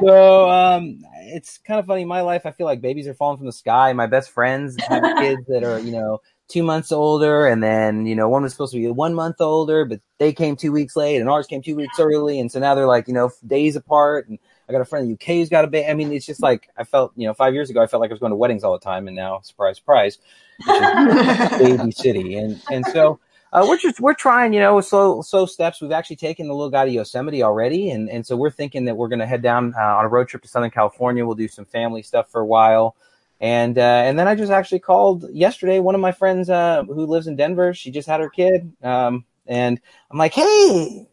so 0.00 0.50
um, 0.50 1.02
it's 1.26 1.58
kind 1.58 1.80
of 1.80 1.86
funny. 1.86 2.02
In 2.02 2.08
my 2.08 2.20
life, 2.20 2.42
I 2.44 2.52
feel 2.52 2.66
like 2.66 2.80
babies 2.80 3.08
are 3.08 3.14
falling 3.14 3.38
from 3.38 3.46
the 3.46 3.52
sky. 3.52 3.92
My 3.92 4.06
best 4.06 4.30
friends 4.30 4.76
have 4.88 5.02
kids 5.18 5.46
that 5.48 5.64
are, 5.64 5.78
you 5.78 5.92
know, 5.92 6.20
two 6.48 6.62
months 6.62 6.92
older, 6.92 7.46
and 7.46 7.62
then 7.62 8.06
you 8.06 8.14
know, 8.14 8.28
one 8.28 8.42
was 8.42 8.52
supposed 8.52 8.72
to 8.72 8.78
be 8.78 8.88
one 8.88 9.14
month 9.14 9.40
older, 9.40 9.84
but 9.84 10.00
they 10.18 10.32
came 10.32 10.56
two 10.56 10.72
weeks 10.72 10.94
late, 10.96 11.20
and 11.20 11.28
ours 11.28 11.46
came 11.46 11.62
two 11.62 11.76
weeks 11.76 11.98
early, 11.98 12.38
and 12.38 12.52
so 12.52 12.60
now 12.60 12.74
they're 12.74 12.86
like, 12.86 13.08
you 13.08 13.14
know, 13.14 13.30
days 13.46 13.76
apart. 13.76 14.28
And 14.28 14.38
I 14.68 14.72
got 14.72 14.80
a 14.80 14.84
friend 14.84 15.04
in 15.04 15.08
the 15.08 15.14
UK 15.14 15.38
who's 15.38 15.48
got 15.48 15.64
a 15.64 15.68
baby. 15.68 15.88
I 15.88 15.94
mean, 15.94 16.12
it's 16.12 16.26
just 16.26 16.42
like 16.42 16.68
I 16.76 16.84
felt, 16.84 17.12
you 17.16 17.26
know, 17.26 17.34
five 17.34 17.54
years 17.54 17.70
ago, 17.70 17.82
I 17.82 17.86
felt 17.86 18.00
like 18.00 18.10
I 18.10 18.14
was 18.14 18.20
going 18.20 18.30
to 18.30 18.36
weddings 18.36 18.64
all 18.64 18.72
the 18.72 18.84
time, 18.84 19.06
and 19.06 19.16
now, 19.16 19.40
surprise, 19.40 19.76
surprise, 19.76 20.18
baby 21.58 21.90
city, 21.92 22.36
and 22.36 22.60
and 22.70 22.86
so. 22.86 23.20
Uh, 23.52 23.64
we're 23.68 23.78
just 23.78 24.00
we're 24.00 24.14
trying, 24.14 24.52
you 24.52 24.58
know, 24.58 24.80
slow 24.80 25.22
slow 25.22 25.46
steps. 25.46 25.80
We've 25.80 25.92
actually 25.92 26.16
taken 26.16 26.48
the 26.48 26.54
little 26.54 26.70
guy 26.70 26.86
to 26.86 26.90
Yosemite 26.90 27.44
already, 27.44 27.90
and 27.90 28.10
and 28.10 28.26
so 28.26 28.36
we're 28.36 28.50
thinking 28.50 28.84
that 28.86 28.96
we're 28.96 29.06
going 29.06 29.20
to 29.20 29.26
head 29.26 29.42
down 29.42 29.74
uh, 29.78 29.94
on 29.94 30.04
a 30.04 30.08
road 30.08 30.26
trip 30.26 30.42
to 30.42 30.48
Southern 30.48 30.72
California. 30.72 31.24
We'll 31.24 31.36
do 31.36 31.46
some 31.46 31.64
family 31.64 32.02
stuff 32.02 32.32
for 32.32 32.40
a 32.40 32.44
while, 32.44 32.96
and 33.40 33.78
uh, 33.78 33.80
and 33.80 34.18
then 34.18 34.26
I 34.26 34.34
just 34.34 34.50
actually 34.50 34.80
called 34.80 35.26
yesterday. 35.30 35.78
One 35.78 35.94
of 35.94 36.00
my 36.00 36.10
friends 36.10 36.50
uh, 36.50 36.82
who 36.82 37.06
lives 37.06 37.28
in 37.28 37.36
Denver, 37.36 37.74
she 37.74 37.92
just 37.92 38.08
had 38.08 38.18
her 38.18 38.28
kid, 38.28 38.72
um, 38.82 39.24
and 39.46 39.80
I'm 40.10 40.18
like, 40.18 40.34
hey, 40.34 41.06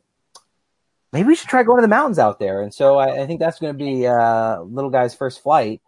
maybe 1.12 1.28
we 1.28 1.36
should 1.36 1.50
try 1.50 1.64
going 1.64 1.78
to 1.78 1.82
the 1.82 1.88
mountains 1.88 2.20
out 2.20 2.40
there. 2.40 2.62
And 2.62 2.74
so 2.74 2.98
I, 2.98 3.24
I 3.24 3.28
think 3.28 3.40
that's 3.40 3.60
going 3.60 3.74
to 3.74 3.78
be 3.78 4.08
uh, 4.08 4.62
little 4.62 4.90
guy's 4.90 5.16
first 5.16 5.42
flight. 5.44 5.82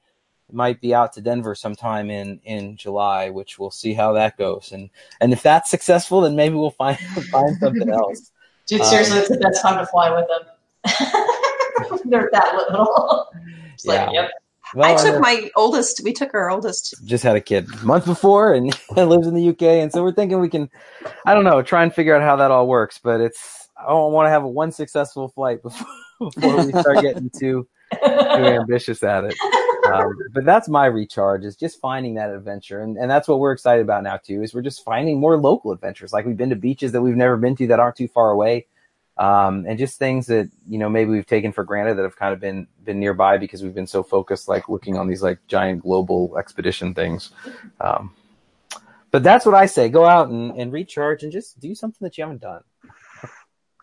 It 0.50 0.56
might 0.56 0.82
be 0.82 0.94
out 0.94 1.14
to 1.14 1.22
Denver 1.22 1.56
sometime 1.56 2.10
in 2.10 2.40
in 2.44 2.76
July, 2.78 3.30
which 3.30 3.58
we'll 3.58 3.72
see 3.72 3.94
how 3.94 4.14
that 4.14 4.38
goes. 4.38 4.72
And 4.72 4.90
and 5.22 5.32
if 5.34 5.42
that's 5.42 5.70
successful, 5.70 6.22
then 6.22 6.36
maybe 6.36 6.56
we'll 6.56 6.72
find 6.72 6.98
find 7.32 7.56
something 7.58 7.90
else. 7.90 8.32
Dude, 8.68 8.84
seriously, 8.86 9.20
it's 9.20 9.30
the 9.30 9.38
best 9.38 9.62
time 9.62 9.78
to 9.80 9.86
fly 9.86 10.10
with 10.10 10.28
them. 10.30 12.00
They're 12.06 12.30
that 12.32 12.56
little. 12.56 13.30
It's 13.74 13.86
like, 13.86 14.12
Yeah. 14.12 14.22
yep. 14.22 14.32
Well, 14.74 14.92
I 14.92 14.96
took 14.96 15.14
then 15.14 15.22
my 15.22 15.52
oldest. 15.56 16.02
We 16.04 16.14
took 16.14 16.34
our 16.34 16.50
oldest. 16.50 16.96
just 17.06 17.24
had 17.24 17.36
a 17.36 17.42
kid 17.42 17.68
a 17.82 17.86
month 17.86 18.06
before 18.06 18.54
and 18.54 18.74
lives 18.96 19.28
in 19.28 19.36
the 19.36 19.50
UK, 19.50 19.62
and 19.64 19.92
so 19.92 20.02
we're 20.02 20.14
thinking 20.14 20.40
we 20.40 20.50
can, 20.50 20.70
I 21.26 21.34
don't 21.34 21.44
know, 21.44 21.62
try 21.62 21.84
and 21.84 21.94
figure 21.94 22.16
out 22.16 22.22
how 22.22 22.38
that 22.38 22.52
all 22.52 22.68
works. 22.68 23.00
But 23.04 23.22
it's 23.22 23.63
I 23.84 23.90
don't 23.90 24.14
want 24.14 24.28
to 24.28 24.32
have 24.32 24.44
a 24.44 24.48
one 24.48 24.72
successful 24.72 25.30
flight 25.30 25.62
before, 25.62 25.88
before 26.20 26.66
we 26.66 26.72
start 26.72 27.02
getting 27.02 27.30
too 27.30 27.68
too 27.94 28.46
ambitious 28.46 29.04
at 29.04 29.26
it. 29.26 29.36
Um, 29.86 30.14
but 30.32 30.46
that's 30.46 30.70
my 30.70 30.86
recharge 30.86 31.44
is 31.44 31.56
just 31.56 31.80
finding 31.80 32.16
that 32.16 32.30
adventure. 32.30 32.82
And, 32.82 32.98
and 32.98 33.12
that's 33.12 33.28
what 33.28 33.40
we're 33.40 33.52
excited 33.52 33.82
about 33.82 34.04
now 34.04 34.18
too, 34.18 34.42
is 34.42 34.54
we're 34.54 34.62
just 34.62 34.84
finding 34.84 35.20
more 35.20 35.38
local 35.38 35.72
adventures. 35.72 36.14
Like 36.14 36.26
we've 36.26 36.38
been 36.38 36.52
to 36.52 36.56
beaches 36.56 36.94
that 36.94 37.02
we've 37.02 37.16
never 37.16 37.38
been 37.38 37.56
to 37.58 37.68
that 37.68 37.80
aren't 37.80 37.98
too 37.98 38.08
far 38.08 38.32
away. 38.32 38.68
Um, 39.18 39.66
and 39.68 39.78
just 39.78 40.00
things 40.00 40.26
that, 40.28 40.50
you 40.68 40.80
know, 40.80 40.90
maybe 40.90 41.12
we've 41.12 41.26
taken 41.26 41.52
for 41.52 41.64
granted 41.64 41.98
that 41.98 42.04
have 42.04 42.16
kind 42.16 42.34
of 42.34 42.40
been, 42.40 42.68
been 42.84 43.00
nearby 43.00 43.38
because 43.38 43.62
we've 43.62 43.76
been 43.76 43.86
so 43.86 44.02
focused, 44.02 44.48
like 44.48 44.70
looking 44.70 44.98
on 44.98 45.08
these 45.08 45.22
like 45.22 45.38
giant 45.48 45.84
global 45.84 46.36
expedition 46.38 46.94
things. 46.96 47.32
Um, 47.80 48.16
but 49.12 49.22
that's 49.22 49.46
what 49.46 49.54
I 49.54 49.68
say. 49.68 49.90
Go 49.90 50.06
out 50.06 50.30
and, 50.30 50.58
and 50.58 50.72
recharge 50.72 51.22
and 51.22 51.32
just 51.32 51.60
do 51.60 51.76
something 51.76 52.00
that 52.02 52.18
you 52.18 52.24
haven't 52.24 52.42
done. 52.42 52.64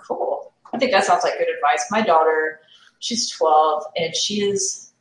Cool. 0.06 0.52
I 0.72 0.78
think 0.78 0.92
that 0.92 1.04
sounds 1.04 1.24
like 1.24 1.38
good 1.38 1.48
advice. 1.48 1.84
My 1.90 2.02
daughter, 2.02 2.60
she's 3.00 3.30
12, 3.30 3.84
and 3.96 4.14
she 4.14 4.42
is 4.42 4.92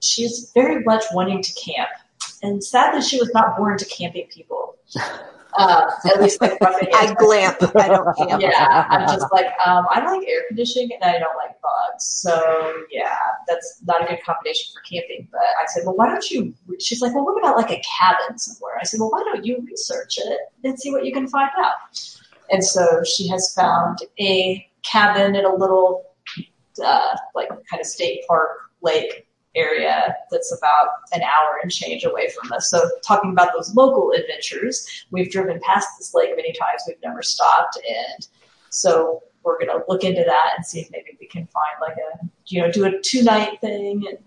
she 0.00 0.22
is 0.22 0.52
very 0.54 0.82
much 0.84 1.04
wanting 1.12 1.42
to 1.42 1.52
camp. 1.54 1.90
And 2.42 2.62
sadly, 2.62 3.02
she 3.02 3.18
was 3.18 3.32
not 3.34 3.56
born 3.56 3.78
to 3.78 3.84
camping 3.84 4.28
people. 4.28 4.76
Uh, 5.54 5.90
at 6.04 6.20
least 6.20 6.40
like 6.40 6.56
I 6.62 7.14
glamp. 7.18 7.56
I 7.74 7.88
don't 7.88 8.16
camp. 8.28 8.42
Yeah, 8.42 8.86
I'm 8.90 9.08
just 9.08 9.26
like 9.32 9.46
um, 9.66 9.86
I 9.90 10.04
like 10.04 10.28
air 10.28 10.42
conditioning 10.46 10.90
and 10.92 11.02
I 11.02 11.18
don't 11.18 11.36
like 11.36 11.60
bugs. 11.60 12.04
So 12.04 12.84
yeah, 12.92 13.16
that's 13.48 13.80
not 13.84 14.02
a 14.02 14.06
good 14.06 14.22
combination 14.24 14.72
for 14.72 14.80
camping. 14.82 15.26
But 15.32 15.40
I 15.40 15.66
said, 15.66 15.84
well, 15.84 15.96
why 15.96 16.08
don't 16.08 16.30
you? 16.30 16.54
She's 16.78 17.00
like, 17.00 17.14
well, 17.14 17.24
what 17.24 17.38
about 17.38 17.56
like 17.56 17.70
a 17.70 17.82
cabin 17.98 18.38
somewhere? 18.38 18.78
I 18.78 18.84
said, 18.84 19.00
well, 19.00 19.10
why 19.10 19.24
don't 19.24 19.44
you 19.44 19.64
research 19.66 20.18
it 20.18 20.38
and 20.62 20.78
see 20.78 20.92
what 20.92 21.04
you 21.04 21.12
can 21.12 21.26
find 21.26 21.50
out? 21.58 21.74
And 22.50 22.64
so 22.64 23.02
she 23.04 23.28
has 23.28 23.52
found 23.54 23.98
a 24.20 24.66
cabin 24.82 25.34
in 25.34 25.44
a 25.44 25.54
little 25.54 26.04
uh, 26.84 27.16
like 27.34 27.48
kind 27.48 27.80
of 27.80 27.86
state 27.86 28.22
park 28.26 28.50
lake 28.82 29.26
area 29.54 30.14
that's 30.30 30.56
about 30.56 30.88
an 31.12 31.22
hour 31.22 31.58
and 31.62 31.70
change 31.70 32.04
away 32.04 32.28
from 32.30 32.52
us. 32.52 32.70
So 32.70 32.88
talking 33.04 33.32
about 33.32 33.50
those 33.54 33.74
local 33.74 34.12
adventures, 34.12 35.06
we've 35.10 35.30
driven 35.30 35.60
past 35.60 35.88
this 35.98 36.14
lake 36.14 36.30
many 36.36 36.52
times. 36.52 36.82
We've 36.86 36.96
never 37.02 37.22
stopped, 37.22 37.78
and 37.88 38.28
so 38.70 39.22
we're 39.42 39.58
gonna 39.58 39.82
look 39.88 40.04
into 40.04 40.22
that 40.24 40.52
and 40.56 40.64
see 40.64 40.80
if 40.80 40.90
maybe 40.90 41.16
we 41.20 41.26
can 41.26 41.46
find 41.46 41.74
like 41.80 41.96
a 41.96 42.26
you 42.46 42.62
know 42.62 42.70
do 42.70 42.84
a 42.84 43.00
two 43.02 43.22
night 43.22 43.60
thing 43.60 44.04
and 44.08 44.18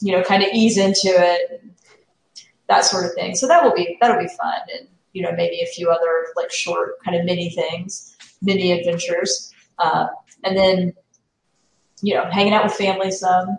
you 0.00 0.12
know 0.12 0.22
kind 0.22 0.42
of 0.42 0.48
ease 0.52 0.78
into 0.78 1.08
it, 1.08 1.62
that 2.68 2.84
sort 2.84 3.04
of 3.04 3.12
thing. 3.14 3.34
So 3.34 3.46
that 3.46 3.62
will 3.62 3.74
be 3.74 3.98
that'll 4.00 4.22
be 4.22 4.28
fun, 4.28 4.60
and 4.78 4.88
you 5.12 5.22
know 5.22 5.32
maybe 5.32 5.60
a 5.62 5.66
few 5.66 5.90
other 5.90 6.26
like 6.36 6.50
short 6.52 7.02
kind 7.04 7.16
of 7.16 7.24
mini 7.24 7.50
things, 7.50 8.16
mini 8.42 8.72
adventures, 8.72 9.52
uh, 9.78 10.06
and 10.44 10.56
then 10.56 10.92
you 12.02 12.14
know 12.14 12.24
hanging 12.30 12.54
out 12.54 12.64
with 12.64 12.74
family 12.74 13.10
some. 13.10 13.58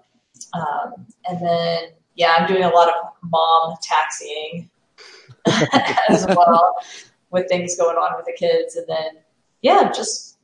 Um, 0.53 1.05
and 1.27 1.45
then, 1.45 1.89
yeah, 2.15 2.33
I'm 2.37 2.47
doing 2.47 2.63
a 2.63 2.69
lot 2.69 2.87
of 2.87 2.95
mom 3.23 3.75
taxiing 3.83 4.69
as 6.09 6.25
well 6.27 6.75
with 7.29 7.47
things 7.47 7.77
going 7.77 7.97
on 7.97 8.15
with 8.15 8.25
the 8.25 8.33
kids. 8.37 8.75
And 8.75 8.87
then, 8.87 9.21
yeah, 9.61 9.91
just 9.91 10.37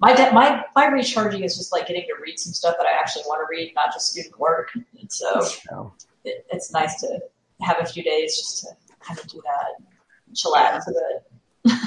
my 0.00 0.14
de- 0.14 0.32
my 0.32 0.64
my 0.74 0.86
recharging 0.86 1.44
is 1.44 1.56
just 1.56 1.70
like 1.72 1.86
getting 1.86 2.02
to 2.04 2.14
read 2.20 2.38
some 2.38 2.52
stuff 2.52 2.76
that 2.78 2.86
I 2.86 2.98
actually 2.98 3.22
want 3.26 3.40
to 3.40 3.46
read, 3.50 3.72
not 3.74 3.92
just 3.92 4.10
student 4.10 4.38
work. 4.38 4.70
And 4.98 5.12
so 5.12 5.42
Oh. 5.70 5.92
it, 6.24 6.46
it's 6.50 6.72
nice 6.72 7.00
to 7.02 7.20
have 7.60 7.76
a 7.80 7.86
few 7.86 8.02
days 8.02 8.36
just 8.36 8.60
to 8.62 8.68
kind 9.00 9.20
of 9.20 9.26
do 9.28 9.40
that, 9.44 9.86
chillax 10.34 10.82
a 10.86 10.92
bit. 10.92 11.80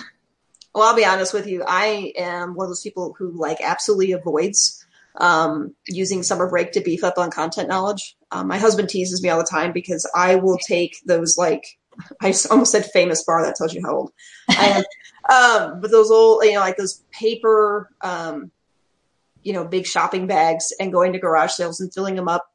Well, 0.74 0.88
I'll 0.88 0.96
be 0.96 1.06
honest 1.06 1.34
with 1.34 1.48
you. 1.48 1.64
I 1.68 2.14
am 2.18 2.56
one 2.56 2.66
of 2.66 2.70
those 2.70 2.82
people 2.82 3.16
who 3.18 3.32
like 3.32 3.60
absolutely 3.62 4.14
avoids 4.14 4.84
um, 5.18 5.76
using 5.88 6.24
summer 6.24 6.50
break 6.50 6.72
to 6.72 6.82
beef 6.82 7.04
up 7.04 7.18
on 7.18 7.30
content 7.30 7.70
knowledge. 7.70 8.16
Um, 8.32 8.48
my 8.48 8.58
husband 8.58 8.90
teases 8.90 9.22
me 9.22 9.30
all 9.30 9.38
the 9.38 9.46
time 9.46 9.72
because 9.72 10.10
I 10.16 10.36
will 10.36 10.58
take 10.58 10.98
those 11.06 11.38
like 11.38 11.78
I 12.22 12.34
almost 12.50 12.72
said 12.72 12.86
Famous-Barr. 12.92 13.46
That 13.46 13.56
tells 13.56 13.74
you 13.74 13.82
how 13.84 13.96
old 13.96 14.12
I 14.50 14.84
am. 15.30 15.72
um, 15.74 15.82
but 15.82 15.92
those 15.92 16.10
old, 16.10 16.44
you 16.44 16.54
know, 16.54 16.60
like 16.60 16.78
those 16.78 17.04
paper, 17.12 17.92
um, 18.02 18.52
you 19.44 19.54
know, 19.54 19.66
big 19.66 19.86
shopping 19.86 20.26
bags 20.26 20.74
and 20.80 20.92
going 20.92 21.14
to 21.14 21.20
garage 21.20 21.52
sales 21.52 21.80
and 21.82 21.94
filling 21.94 22.16
them 22.16 22.28
up 22.28 22.50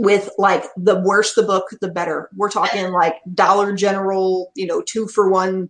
with 0.00 0.30
like 0.38 0.64
the 0.78 0.98
worse 0.98 1.34
the 1.34 1.42
book, 1.42 1.66
the 1.82 1.90
better. 1.90 2.30
We're 2.34 2.50
talking 2.50 2.90
like 2.90 3.16
Dollar 3.34 3.74
General, 3.74 4.50
you 4.54 4.66
know, 4.66 4.80
two 4.80 5.06
for 5.06 5.30
one 5.30 5.68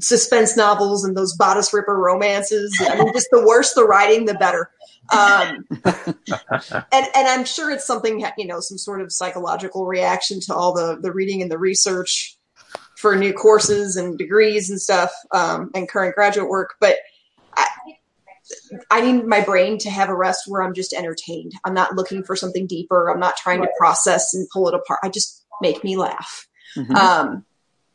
suspense 0.00 0.56
novels 0.56 1.04
and 1.04 1.16
those 1.16 1.34
bodice 1.36 1.74
ripper 1.74 1.96
romances. 1.96 2.72
I 2.80 2.96
mean, 2.96 3.12
just 3.12 3.26
the 3.32 3.44
worse 3.44 3.74
the 3.74 3.84
writing, 3.84 4.26
the 4.26 4.34
better. 4.34 4.70
Um, 5.12 5.64
and 6.92 7.06
and 7.16 7.28
I'm 7.28 7.44
sure 7.44 7.72
it's 7.72 7.84
something 7.84 8.24
you 8.38 8.46
know, 8.46 8.60
some 8.60 8.78
sort 8.78 9.00
of 9.00 9.10
psychological 9.10 9.86
reaction 9.86 10.38
to 10.42 10.54
all 10.54 10.72
the 10.72 10.96
the 11.00 11.12
reading 11.12 11.42
and 11.42 11.50
the 11.50 11.58
research 11.58 12.38
for 12.96 13.16
new 13.16 13.32
courses 13.32 13.96
and 13.96 14.16
degrees 14.16 14.70
and 14.70 14.80
stuff, 14.80 15.10
um, 15.32 15.72
and 15.74 15.88
current 15.88 16.14
graduate 16.14 16.48
work. 16.48 16.74
But 16.80 16.98
I 18.90 19.00
need 19.00 19.24
my 19.24 19.40
brain 19.40 19.78
to 19.78 19.90
have 19.90 20.08
a 20.08 20.14
rest 20.14 20.44
where 20.46 20.62
I'm 20.62 20.74
just 20.74 20.92
entertained. 20.92 21.52
I'm 21.64 21.74
not 21.74 21.94
looking 21.94 22.22
for 22.22 22.36
something 22.36 22.66
deeper. 22.66 23.10
I'm 23.10 23.20
not 23.20 23.36
trying 23.36 23.62
to 23.62 23.68
process 23.78 24.34
and 24.34 24.48
pull 24.52 24.68
it 24.68 24.74
apart. 24.74 25.00
I 25.02 25.08
just 25.08 25.44
make 25.60 25.82
me 25.82 25.96
laugh. 25.96 26.46
Mhm. 26.76 26.94
Um, 26.94 27.44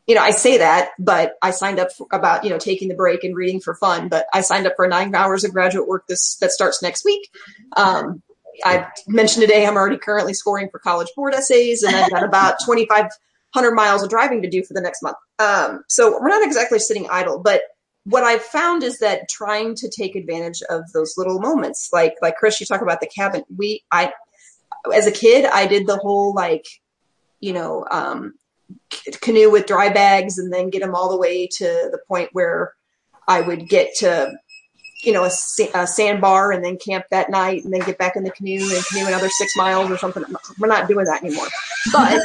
you 0.06 0.14
know, 0.16 0.22
I 0.22 0.32
say 0.32 0.58
that, 0.58 0.90
but 0.98 1.34
I 1.40 1.52
signed 1.52 1.78
up 1.78 1.92
for 1.92 2.06
about, 2.10 2.42
you 2.42 2.50
know, 2.50 2.58
taking 2.58 2.88
the 2.88 2.94
break 2.94 3.22
and 3.22 3.36
reading 3.36 3.60
for 3.60 3.74
fun, 3.76 4.08
but 4.08 4.26
I 4.34 4.40
signed 4.40 4.66
up 4.66 4.72
for 4.74 4.88
nine 4.88 5.14
hours 5.14 5.44
of 5.44 5.52
graduate 5.52 5.86
work 5.86 6.06
this, 6.08 6.36
that 6.36 6.50
starts 6.50 6.82
next 6.82 7.04
week. 7.04 7.30
Um, 7.76 8.22
I 8.64 8.88
mentioned 9.06 9.42
today 9.46 9.66
I'm 9.66 9.76
already 9.76 9.98
currently 9.98 10.34
scoring 10.34 10.68
for 10.70 10.80
college 10.80 11.08
board 11.14 11.34
essays 11.34 11.82
and 11.82 11.94
I've 11.94 12.10
got 12.10 12.24
about 12.24 12.56
2,500 12.66 13.70
miles 13.72 14.02
of 14.02 14.10
driving 14.10 14.42
to 14.42 14.50
do 14.50 14.64
for 14.64 14.74
the 14.74 14.80
next 14.80 15.02
month. 15.02 15.16
Um, 15.38 15.84
so 15.88 16.20
we're 16.20 16.28
not 16.28 16.42
exactly 16.42 16.80
sitting 16.80 17.08
idle, 17.08 17.38
but 17.38 17.62
what 18.04 18.24
I've 18.24 18.42
found 18.42 18.82
is 18.82 18.98
that 18.98 19.28
trying 19.28 19.74
to 19.76 19.88
take 19.88 20.16
advantage 20.16 20.62
of 20.68 20.90
those 20.92 21.14
little 21.16 21.38
moments, 21.38 21.90
like, 21.92 22.14
like 22.22 22.36
Chris, 22.36 22.60
you 22.60 22.66
talk 22.66 22.82
about 22.82 23.00
the 23.00 23.06
cabin. 23.06 23.44
We, 23.54 23.84
I, 23.90 24.12
as 24.92 25.06
a 25.06 25.12
kid, 25.12 25.44
I 25.44 25.66
did 25.66 25.86
the 25.86 25.98
whole 25.98 26.34
like, 26.34 26.66
you 27.40 27.52
know, 27.52 27.86
um, 27.90 28.34
canoe 29.20 29.50
with 29.50 29.66
dry 29.66 29.90
bags 29.90 30.38
and 30.38 30.52
then 30.52 30.70
get 30.70 30.80
them 30.80 30.94
all 30.94 31.10
the 31.10 31.18
way 31.18 31.46
to 31.46 31.64
the 31.64 31.98
point 32.08 32.30
where 32.32 32.72
I 33.28 33.40
would 33.40 33.68
get 33.68 33.94
to, 33.96 34.32
you 35.02 35.12
know, 35.12 35.24
a, 35.24 35.30
a 35.74 35.86
sandbar 35.86 36.52
and 36.52 36.64
then 36.64 36.78
camp 36.78 37.04
that 37.10 37.30
night 37.30 37.64
and 37.64 37.72
then 37.72 37.80
get 37.80 37.98
back 37.98 38.16
in 38.16 38.24
the 38.24 38.30
canoe 38.30 38.60
and 38.60 38.86
canoe 38.86 39.06
another 39.06 39.28
six 39.28 39.56
miles 39.56 39.90
or 39.90 39.98
something. 39.98 40.24
We're 40.58 40.68
not 40.68 40.88
doing 40.88 41.04
that 41.06 41.22
anymore. 41.22 41.48
But 41.92 42.20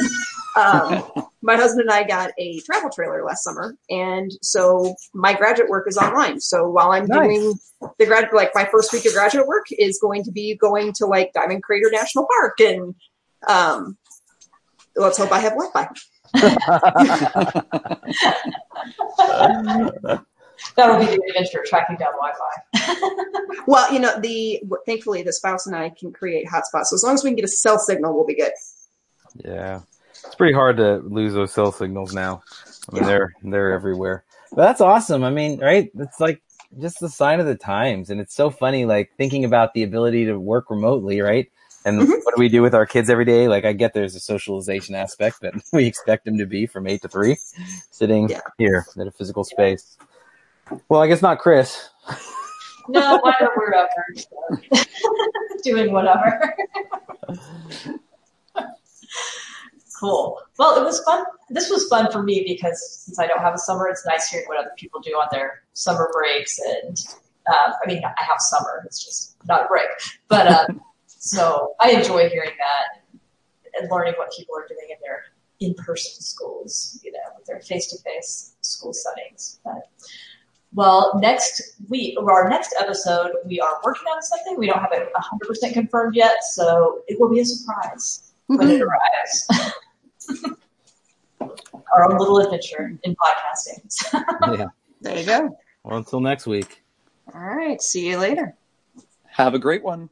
um, 0.56 1.04
my 1.42 1.56
husband 1.56 1.82
and 1.82 1.90
I 1.90 2.04
got 2.04 2.30
a 2.38 2.60
travel 2.60 2.90
trailer 2.90 3.24
last 3.24 3.44
summer, 3.44 3.76
and 3.90 4.30
so 4.42 4.94
my 5.14 5.34
graduate 5.34 5.68
work 5.68 5.86
is 5.88 5.96
online. 5.96 6.40
So 6.40 6.68
while 6.68 6.92
I'm 6.92 7.06
Nice. 7.06 7.18
doing 7.18 7.54
the 7.98 8.06
grad, 8.06 8.28
like 8.32 8.52
my 8.54 8.64
first 8.64 8.92
week 8.92 9.06
of 9.06 9.12
graduate 9.12 9.46
work 9.46 9.66
is 9.70 9.98
going 10.00 10.24
to 10.24 10.32
be 10.32 10.56
going 10.56 10.92
to 10.94 11.06
like 11.06 11.32
Diamond 11.32 11.62
Crater 11.62 11.90
National 11.90 12.26
Park, 12.26 12.60
and 12.60 12.94
um, 13.46 13.96
let's 14.96 15.18
hope 15.18 15.32
I 15.32 15.40
have 15.40 15.52
Wi-Fi. 15.52 15.88
That 20.76 20.90
would 20.90 21.00
be 21.00 21.16
the 21.16 21.22
adventure, 21.28 21.62
tracking 21.66 21.96
down 21.96 22.12
Wi-Fi. 22.12 22.52
Well, 23.66 23.92
you 23.92 23.98
know, 23.98 24.18
the 24.20 24.62
thankfully 24.86 25.22
the 25.22 25.32
spouse 25.32 25.66
and 25.66 25.74
I 25.74 25.90
can 25.90 26.12
create 26.12 26.46
hotspots. 26.46 26.86
So 26.86 26.94
as 26.94 27.02
long 27.02 27.14
as 27.14 27.24
we 27.24 27.30
can 27.30 27.36
get 27.36 27.44
a 27.44 27.48
cell 27.48 27.78
signal, 27.78 28.14
we'll 28.14 28.24
be 28.26 28.36
good. 28.36 28.52
Yeah, 29.44 29.80
it's 30.24 30.34
pretty 30.34 30.54
hard 30.54 30.76
to 30.78 30.96
lose 30.98 31.34
those 31.34 31.52
cell 31.52 31.72
signals 31.72 32.12
now. 32.14 32.42
I 32.90 32.94
mean, 32.94 33.04
they're 33.04 33.32
they're 33.42 33.72
everywhere. 33.72 34.24
But 34.52 34.62
that's 34.66 34.80
awesome. 34.80 35.24
I 35.24 35.30
mean, 35.30 35.60
right? 35.60 35.90
It's 35.98 36.20
like 36.20 36.42
just 36.80 37.00
the 37.00 37.08
sign 37.08 37.40
of 37.40 37.46
the 37.46 37.56
times, 37.56 38.10
and 38.10 38.20
it's 38.20 38.34
so 38.34 38.50
funny. 38.50 38.84
Like 38.84 39.10
thinking 39.16 39.44
about 39.44 39.74
the 39.74 39.82
ability 39.82 40.26
to 40.26 40.38
work 40.38 40.70
remotely, 40.70 41.20
right? 41.20 41.50
And 41.84 42.00
Mhm. 42.00 42.08
what 42.24 42.34
do 42.34 42.40
we 42.40 42.48
do 42.48 42.62
with 42.62 42.74
our 42.74 42.84
kids 42.86 43.08
every 43.08 43.24
day? 43.24 43.46
Like, 43.46 43.64
I 43.64 43.72
get 43.72 43.94
there's 43.94 44.16
a 44.16 44.20
socialization 44.20 44.94
aspect 44.96 45.40
that 45.42 45.54
we 45.72 45.86
expect 45.86 46.24
them 46.24 46.36
to 46.38 46.46
be 46.46 46.66
from 46.66 46.86
eight 46.88 47.02
to 47.02 47.08
three, 47.08 47.36
sitting 47.90 48.28
Yeah. 48.28 48.40
here 48.58 48.84
in 48.96 49.06
a 49.06 49.12
physical 49.12 49.44
space. 49.44 49.96
Well, 50.88 51.00
I 51.00 51.06
guess 51.06 51.22
not 51.22 51.38
Chris. 51.38 51.88
No, 52.88 53.18
whatever, 53.18 53.50
we're 53.56 53.74
over. 53.74 54.84
Doing 55.64 55.92
whatever. 55.92 56.54
Cool. 59.98 60.40
Well, 60.58 60.80
it 60.80 60.84
was 60.84 61.00
fun. 61.04 61.24
This 61.48 61.70
was 61.70 61.88
fun 61.88 62.10
for 62.10 62.22
me 62.22 62.44
because 62.46 63.04
since 63.04 63.18
I 63.18 63.26
don't 63.26 63.40
have 63.40 63.54
a 63.54 63.58
summer, 63.58 63.88
it's 63.88 64.04
nice 64.06 64.28
hearing 64.28 64.46
what 64.46 64.58
other 64.58 64.72
people 64.76 65.00
do 65.00 65.12
on 65.12 65.28
their 65.30 65.62
summer 65.72 66.10
breaks. 66.12 66.58
And 66.58 66.98
uh, 67.48 67.72
I 67.82 67.86
mean, 67.86 68.02
I 68.04 68.22
have 68.22 68.40
summer; 68.40 68.82
it's 68.84 69.04
just 69.04 69.36
not 69.46 69.64
a 69.64 69.68
break. 69.68 69.88
But 70.28 70.48
um, 70.48 70.80
so 71.06 71.74
I 71.80 71.90
enjoy 71.90 72.28
hearing 72.28 72.52
that 72.58 73.20
and 73.78 73.90
learning 73.90 74.14
what 74.16 74.30
people 74.36 74.56
are 74.56 74.66
doing 74.68 74.88
in 74.90 74.96
their 75.02 75.24
in-person 75.60 76.20
schools, 76.22 77.00
you 77.02 77.12
know, 77.12 77.18
with 77.36 77.46
their 77.46 77.60
face-to-face 77.60 78.54
school 78.60 78.92
settings. 78.92 79.58
But 79.64 79.88
well, 80.74 81.18
next 81.20 81.76
week, 81.88 82.18
or 82.20 82.30
our 82.32 82.48
next 82.48 82.74
episode, 82.78 83.30
we 83.46 83.60
are 83.60 83.80
working 83.84 84.06
on 84.08 84.22
something. 84.22 84.56
We 84.58 84.66
don't 84.66 84.80
have 84.80 84.92
it 84.92 85.08
100% 85.14 85.72
confirmed 85.72 86.14
yet, 86.14 86.44
so 86.44 87.02
it 87.08 87.18
will 87.18 87.30
be 87.30 87.40
a 87.40 87.44
surprise 87.44 88.32
when 88.46 88.70
it 88.70 88.82
arrives. 88.82 89.48
our 91.40 92.10
own 92.10 92.18
little 92.18 92.38
adventure 92.38 92.98
in 93.02 93.16
podcasting. 93.16 94.12
yeah. 94.58 94.66
There 95.00 95.18
you 95.18 95.26
go. 95.26 95.56
Well, 95.84 95.98
until 95.98 96.20
next 96.20 96.46
week. 96.46 96.82
All 97.32 97.40
right. 97.40 97.80
See 97.80 98.08
you 98.08 98.18
later. 98.18 98.56
Have 99.26 99.54
a 99.54 99.58
great 99.58 99.82
one. 99.82 100.08